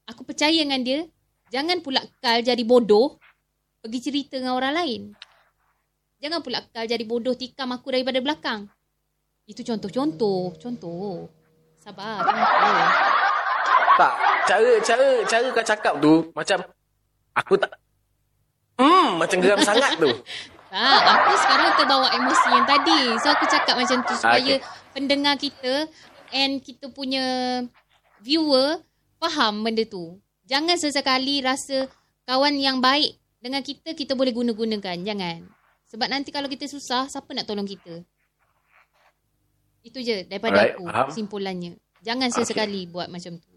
Aku 0.08 0.26
percaya 0.26 0.54
dengan 0.54 0.82
dia. 0.82 1.06
Jangan 1.50 1.82
pula 1.82 2.02
Kal 2.22 2.42
jadi 2.42 2.62
bodoh 2.62 3.18
pergi 3.82 3.98
cerita 4.10 4.38
dengan 4.38 4.54
orang 4.54 4.74
lain. 4.74 5.02
Jangan 6.22 6.40
pula 6.42 6.62
Kal 6.70 6.86
jadi 6.86 7.04
bodoh 7.06 7.34
tikam 7.34 7.74
aku 7.74 7.90
daripada 7.90 8.22
belakang. 8.22 8.70
Itu 9.46 9.66
contoh-contoh. 9.66 10.54
Contoh. 10.58 11.26
Sabar. 11.82 12.22
Contoh. 12.22 12.86
Tak, 13.98 14.14
cara 14.48 14.70
cara 14.80 15.06
cara 15.26 15.46
kau 15.52 15.66
cakap 15.66 15.94
tu 16.00 16.12
macam 16.32 16.58
aku 17.36 17.54
tak 17.60 17.76
Hmm, 18.80 19.20
macam 19.20 19.44
geram 19.44 19.60
sangat 19.60 20.00
tu. 20.00 20.08
Tak, 20.70 21.02
aku 21.02 21.32
sekarang 21.34 21.70
terbawa 21.74 22.06
emosi 22.14 22.48
yang 22.54 22.66
tadi. 22.66 23.00
So 23.18 23.26
aku 23.34 23.44
cakap 23.44 23.74
macam 23.74 23.98
tu 24.06 24.14
supaya 24.14 24.54
Okay. 24.56 24.58
pendengar 24.94 25.34
kita 25.34 25.90
and 26.30 26.62
kita 26.62 26.86
punya 26.94 27.22
viewer 28.22 28.78
faham 29.18 29.66
benda 29.66 29.82
tu. 29.82 30.22
Jangan 30.46 30.78
sesekali 30.78 31.42
rasa 31.42 31.90
kawan 32.22 32.54
yang 32.54 32.78
baik 32.78 33.18
dengan 33.42 33.66
kita, 33.66 33.98
kita 33.98 34.14
boleh 34.14 34.30
guna-gunakan. 34.30 34.94
Jangan. 35.02 35.42
Sebab 35.90 36.06
nanti 36.06 36.30
kalau 36.30 36.46
kita 36.46 36.70
susah, 36.70 37.10
siapa 37.10 37.34
nak 37.34 37.50
tolong 37.50 37.66
kita? 37.66 38.06
Itu 39.82 39.98
je 39.98 40.22
daripada 40.28 40.54
Alright, 40.60 40.78
aku 40.78 40.84
faham. 40.86 41.06
kesimpulannya. 41.10 41.72
Jangan 42.00 42.28
sesekali 42.30 42.86
buat 42.86 43.10
macam 43.10 43.42
tu. 43.42 43.49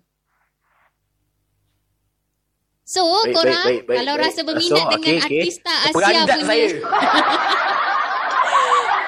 So, 2.84 3.02
Baik, 3.24 3.34
korang 3.34 3.64
baik, 3.64 3.64
baik, 3.64 3.82
baik, 3.86 3.98
kalau 3.98 4.14
baik. 4.14 4.24
rasa 4.24 4.40
berminat 4.44 4.70
So, 4.84 4.90
dengan 4.92 5.00
okey, 5.00 5.18
okey. 5.18 5.40
artis 5.40 5.56
tak 5.60 5.80
Asia 5.80 5.94
Peranjat 5.94 6.28
punya 6.30 6.46
saya. 6.46 6.68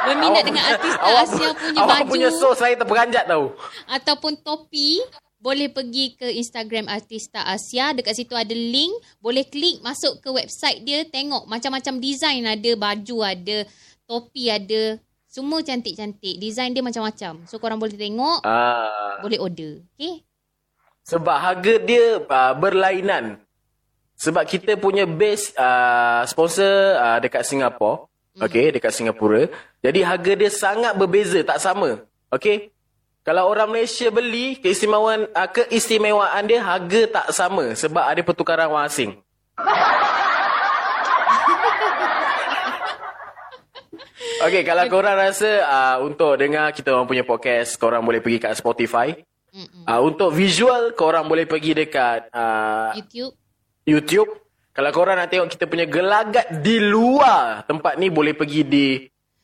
berminat 0.05 0.31
Awak 0.31 0.43
dengan 0.43 0.55
punya- 0.55 0.71
artis 0.71 0.93
tak 0.93 1.03
awak- 1.03 1.25
Asia 1.25 1.47
punya 1.51 1.77
awak 1.77 1.97
baju 1.97 2.07
punya 2.07 2.29
show 2.31 2.51
saya 2.53 2.73
terperanjat 2.75 3.23
tau. 3.25 3.43
ataupun 3.89 4.31
topi 4.39 4.89
boleh 5.37 5.67
pergi 5.67 6.13
ke 6.13 6.27
Instagram 6.31 6.85
Artista 6.87 7.43
Asia 7.43 7.91
dekat 7.91 8.15
situ 8.15 8.31
ada 8.31 8.49
link 8.49 8.91
boleh 9.19 9.43
klik 9.43 9.79
masuk 9.79 10.19
ke 10.19 10.27
website 10.31 10.81
dia 10.81 11.03
tengok 11.05 11.45
macam-macam 11.45 11.99
design 11.99 12.43
ada 12.43 12.71
baju 12.75 13.15
ada 13.23 13.63
topi 14.03 14.47
ada 14.47 14.97
semua 15.27 15.59
cantik-cantik 15.59 16.37
design 16.37 16.71
dia 16.71 16.79
macam-macam 16.79 17.43
so 17.43 17.57
korang 17.57 17.75
boleh 17.75 17.93
tengok 17.93 18.39
Ah, 18.41 19.19
boleh 19.19 19.37
order 19.37 19.83
okay 19.91 20.23
sebab 21.01 21.35
harga 21.35 21.73
dia 21.79 22.17
uh, 22.17 22.53
berlainan. 22.55 23.37
Sebab 24.15 24.47
kita 24.47 24.79
punya 24.79 25.03
base 25.03 25.51
uh, 25.59 26.23
sponsor 26.23 26.95
uh, 26.95 27.19
dekat 27.19 27.43
Singapura. 27.43 28.07
Hmm. 28.35 28.47
Okay, 28.47 28.71
dekat 28.71 28.95
Singapura. 28.95 29.51
Jadi 29.83 29.99
harga 30.03 30.31
dia 30.35 30.51
sangat 30.51 30.95
berbeza, 30.95 31.43
tak 31.43 31.59
sama. 31.59 32.03
Okay. 32.31 32.71
Kalau 33.25 33.49
orang 33.49 33.73
Malaysia 33.73 34.07
beli, 34.13 34.55
keistimewaan 34.61 35.25
uh, 35.33 35.49
keistimewaan 35.49 36.45
dia 36.45 36.61
harga 36.61 37.01
tak 37.09 37.27
sama 37.33 37.73
sebab 37.73 38.03
ada 38.05 38.21
pertukaran 38.23 38.71
wang 38.71 38.85
asing. 38.87 39.11
Okay, 44.35 44.61
kalau 44.61 44.85
korang 44.91 45.17
rasa 45.17 45.63
uh, 45.63 45.97
untuk 46.05 46.37
dengar 46.37 46.69
kita 46.69 46.93
orang 46.93 47.09
punya 47.09 47.25
podcast, 47.25 47.81
korang 47.81 48.05
boleh 48.05 48.21
pergi 48.21 48.37
kat 48.37 48.53
Spotify. 48.53 49.15
Uh, 49.87 50.01
untuk 50.05 50.29
visual, 50.35 50.93
korang 50.93 51.25
boleh 51.25 51.49
pergi 51.49 51.73
dekat 51.73 52.29
uh, 52.29 52.93
YouTube 52.93 53.33
YouTube. 53.85 54.27
Kalau 54.69 54.91
korang 54.91 55.15
nak 55.15 55.29
tengok 55.29 55.47
kita 55.47 55.65
punya 55.65 55.85
gelagat 55.85 56.59
di 56.59 56.83
luar 56.83 57.63
tempat 57.63 57.95
ni, 57.95 58.09
boleh 58.09 58.33
pergi 58.33 58.61
di 58.61 58.87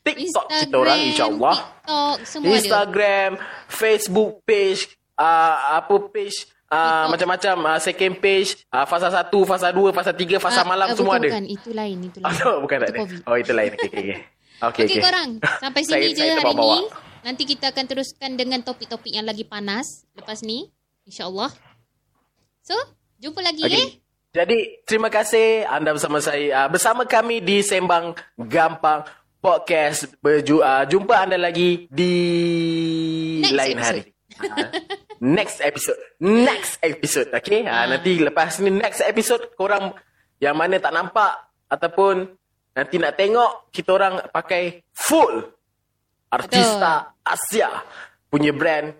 TikTok 0.01 0.19
Instagram 0.19 0.59
kita 0.59 0.75
orang, 0.75 0.97
insyaAllah. 1.07 1.57
TikTok 1.61 2.15
semua 2.25 2.43
ada 2.43 2.55
Instagram, 2.57 3.29
Facebook 3.65 4.31
page, 4.43 4.81
uh, 5.15 5.55
apa 5.77 5.95
page, 6.11 6.35
uh, 6.67 6.75
TikTok. 6.75 7.07
macam-macam, 7.07 7.55
uh, 7.65 7.79
second 7.79 8.13
page, 8.19 8.49
uh, 8.67 8.83
fasa 8.83 9.07
1, 9.07 9.31
fasa 9.45 9.67
2, 9.69 9.93
fasa 9.93 10.11
3, 10.11 10.35
fasa 10.35 10.61
Ah, 10.61 10.67
malam 10.67 10.87
ah, 10.89 10.95
semua 10.97 11.15
bukan, 11.15 11.21
ada. 11.21 11.29
bukan. 11.31 11.45
itu 11.47 11.69
lain 11.71 11.97
itu 12.03 12.17
lain 12.19 12.35
Oh, 12.49 12.57
bukan 12.59 12.77
tak 12.77 12.83
itu 12.83 12.91
ada. 12.91 12.99
COVID. 12.99 13.19
Oh, 13.23 13.35
itu 13.37 13.51
lain. 13.53 13.71
Okay, 13.71 13.87
okay, 13.87 14.01
okay. 14.03 14.19
Okay, 14.61 14.85
Okey 14.85 14.97
korang, 15.01 15.29
sampai 15.57 15.81
Saya- 15.81 16.05
sini 16.05 16.13
je 16.13 16.21
saya 16.21 16.31
hari 16.33 16.43
terbawa-bawa. 16.43 16.75
ni. 16.75 16.81
Nanti 17.21 17.43
kita 17.45 17.65
akan 17.69 17.85
teruskan 17.87 18.31
dengan 18.35 18.59
topik-topik 18.59 19.09
yang 19.09 19.25
lagi 19.25 19.41
panas 19.41 20.05
lepas 20.13 20.41
ni. 20.41 20.69
InsyaAllah. 21.03 21.49
So, 22.61 22.77
jumpa 23.17 23.41
lagi 23.41 23.63
Okay. 23.63 23.73
eh. 23.79 23.89
Jadi, 24.31 24.79
terima 24.87 25.11
kasih 25.11 25.67
anda 25.67 25.91
bersama 25.91 26.23
saya, 26.23 26.63
uh, 26.63 26.67
bersama 26.71 27.03
kami 27.03 27.43
di 27.43 27.59
Sembang 27.59 28.15
Gampang 28.39 29.03
Podcast. 29.43 30.07
Berju, 30.23 30.63
uh, 30.63 30.87
jumpa 30.87 31.27
anda 31.27 31.35
lagi 31.35 31.91
di 31.91 32.13
Next 33.43 33.51
lain 33.59 33.75
episode. 33.75 33.87
hari. 33.91 34.01
Uh, 34.39 34.67
next 35.19 35.57
episode. 35.59 35.99
Next 36.23 36.73
episode. 36.79 37.27
Okay. 37.35 37.67
Uh, 37.67 37.75
Ah. 37.75 37.85
nanti 37.91 38.23
lepas 38.23 38.55
ni 38.63 38.71
next 38.71 39.03
episode, 39.03 39.51
korang 39.59 39.91
yang 40.39 40.55
mana 40.55 40.79
tak 40.79 40.95
nampak 40.95 41.35
ataupun 41.67 42.31
nanti 42.71 42.95
nak 43.03 43.19
tengok, 43.19 43.67
kita 43.67 43.89
orang 43.91 44.15
pakai 44.31 44.79
full 44.95 45.43
Artista 46.31 47.19
Asia 47.19 47.83
punya 48.31 48.55
brand. 48.55 48.95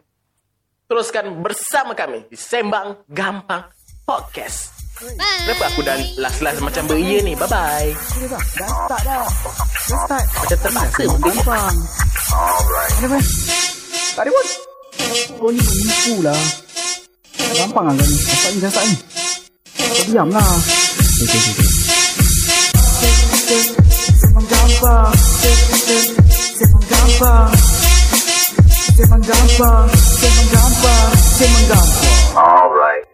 Teruskan 0.91 1.39
bersama 1.39 1.95
kami 1.95 2.27
di 2.27 2.35
Sembang 2.35 3.07
Gampang 3.07 3.71
Podcast. 4.03 4.80
Kenapa 5.01 5.63
aku 5.73 5.81
dah 5.81 5.97
last-last 6.21 6.61
macam 6.61 6.85
beria 6.85 7.25
ni? 7.25 7.33
Bye-bye. 7.33 7.89
Dah 8.29 8.69
start 8.69 9.01
dah. 9.01 9.25
Dah 9.25 9.99
start. 10.05 10.25
Macam 10.29 10.57
terpaksa 10.61 11.01
benda 11.09 11.17
ni. 11.17 11.41
gampang. 11.41 11.75
Ada 13.01 13.07
apa? 13.09 13.19
Tak 14.13 14.21
ada 14.21 14.29
pun. 14.29 14.47
Kau 15.41 15.49
ni 15.49 15.57
menipu 15.57 16.13
lah. 16.21 16.41
Gampang 17.57 17.83
lah 17.89 17.93
kau 17.97 18.05
ni. 18.05 18.17
Dah 18.21 18.35
start 18.37 18.53
ni, 18.53 18.59
dah 18.61 18.69
start 18.69 18.85
ni. 18.85 18.97
Kau 19.73 20.03
diam 20.05 20.29
lah. 20.29 20.45
Okay, 20.45 21.25
okay, 21.25 21.53
okay. 21.57 21.69
Memang 24.21 24.45
gampang. 24.45 25.09
Memang 26.61 26.85
gampang. 26.85 27.49
Memang 29.01 29.21
gampang. 29.25 29.85
Memang 30.21 30.47
gampang. 30.53 31.09
Memang 31.41 31.65
gampang. 31.65 32.37
All 32.37 32.69
right. 32.77 33.10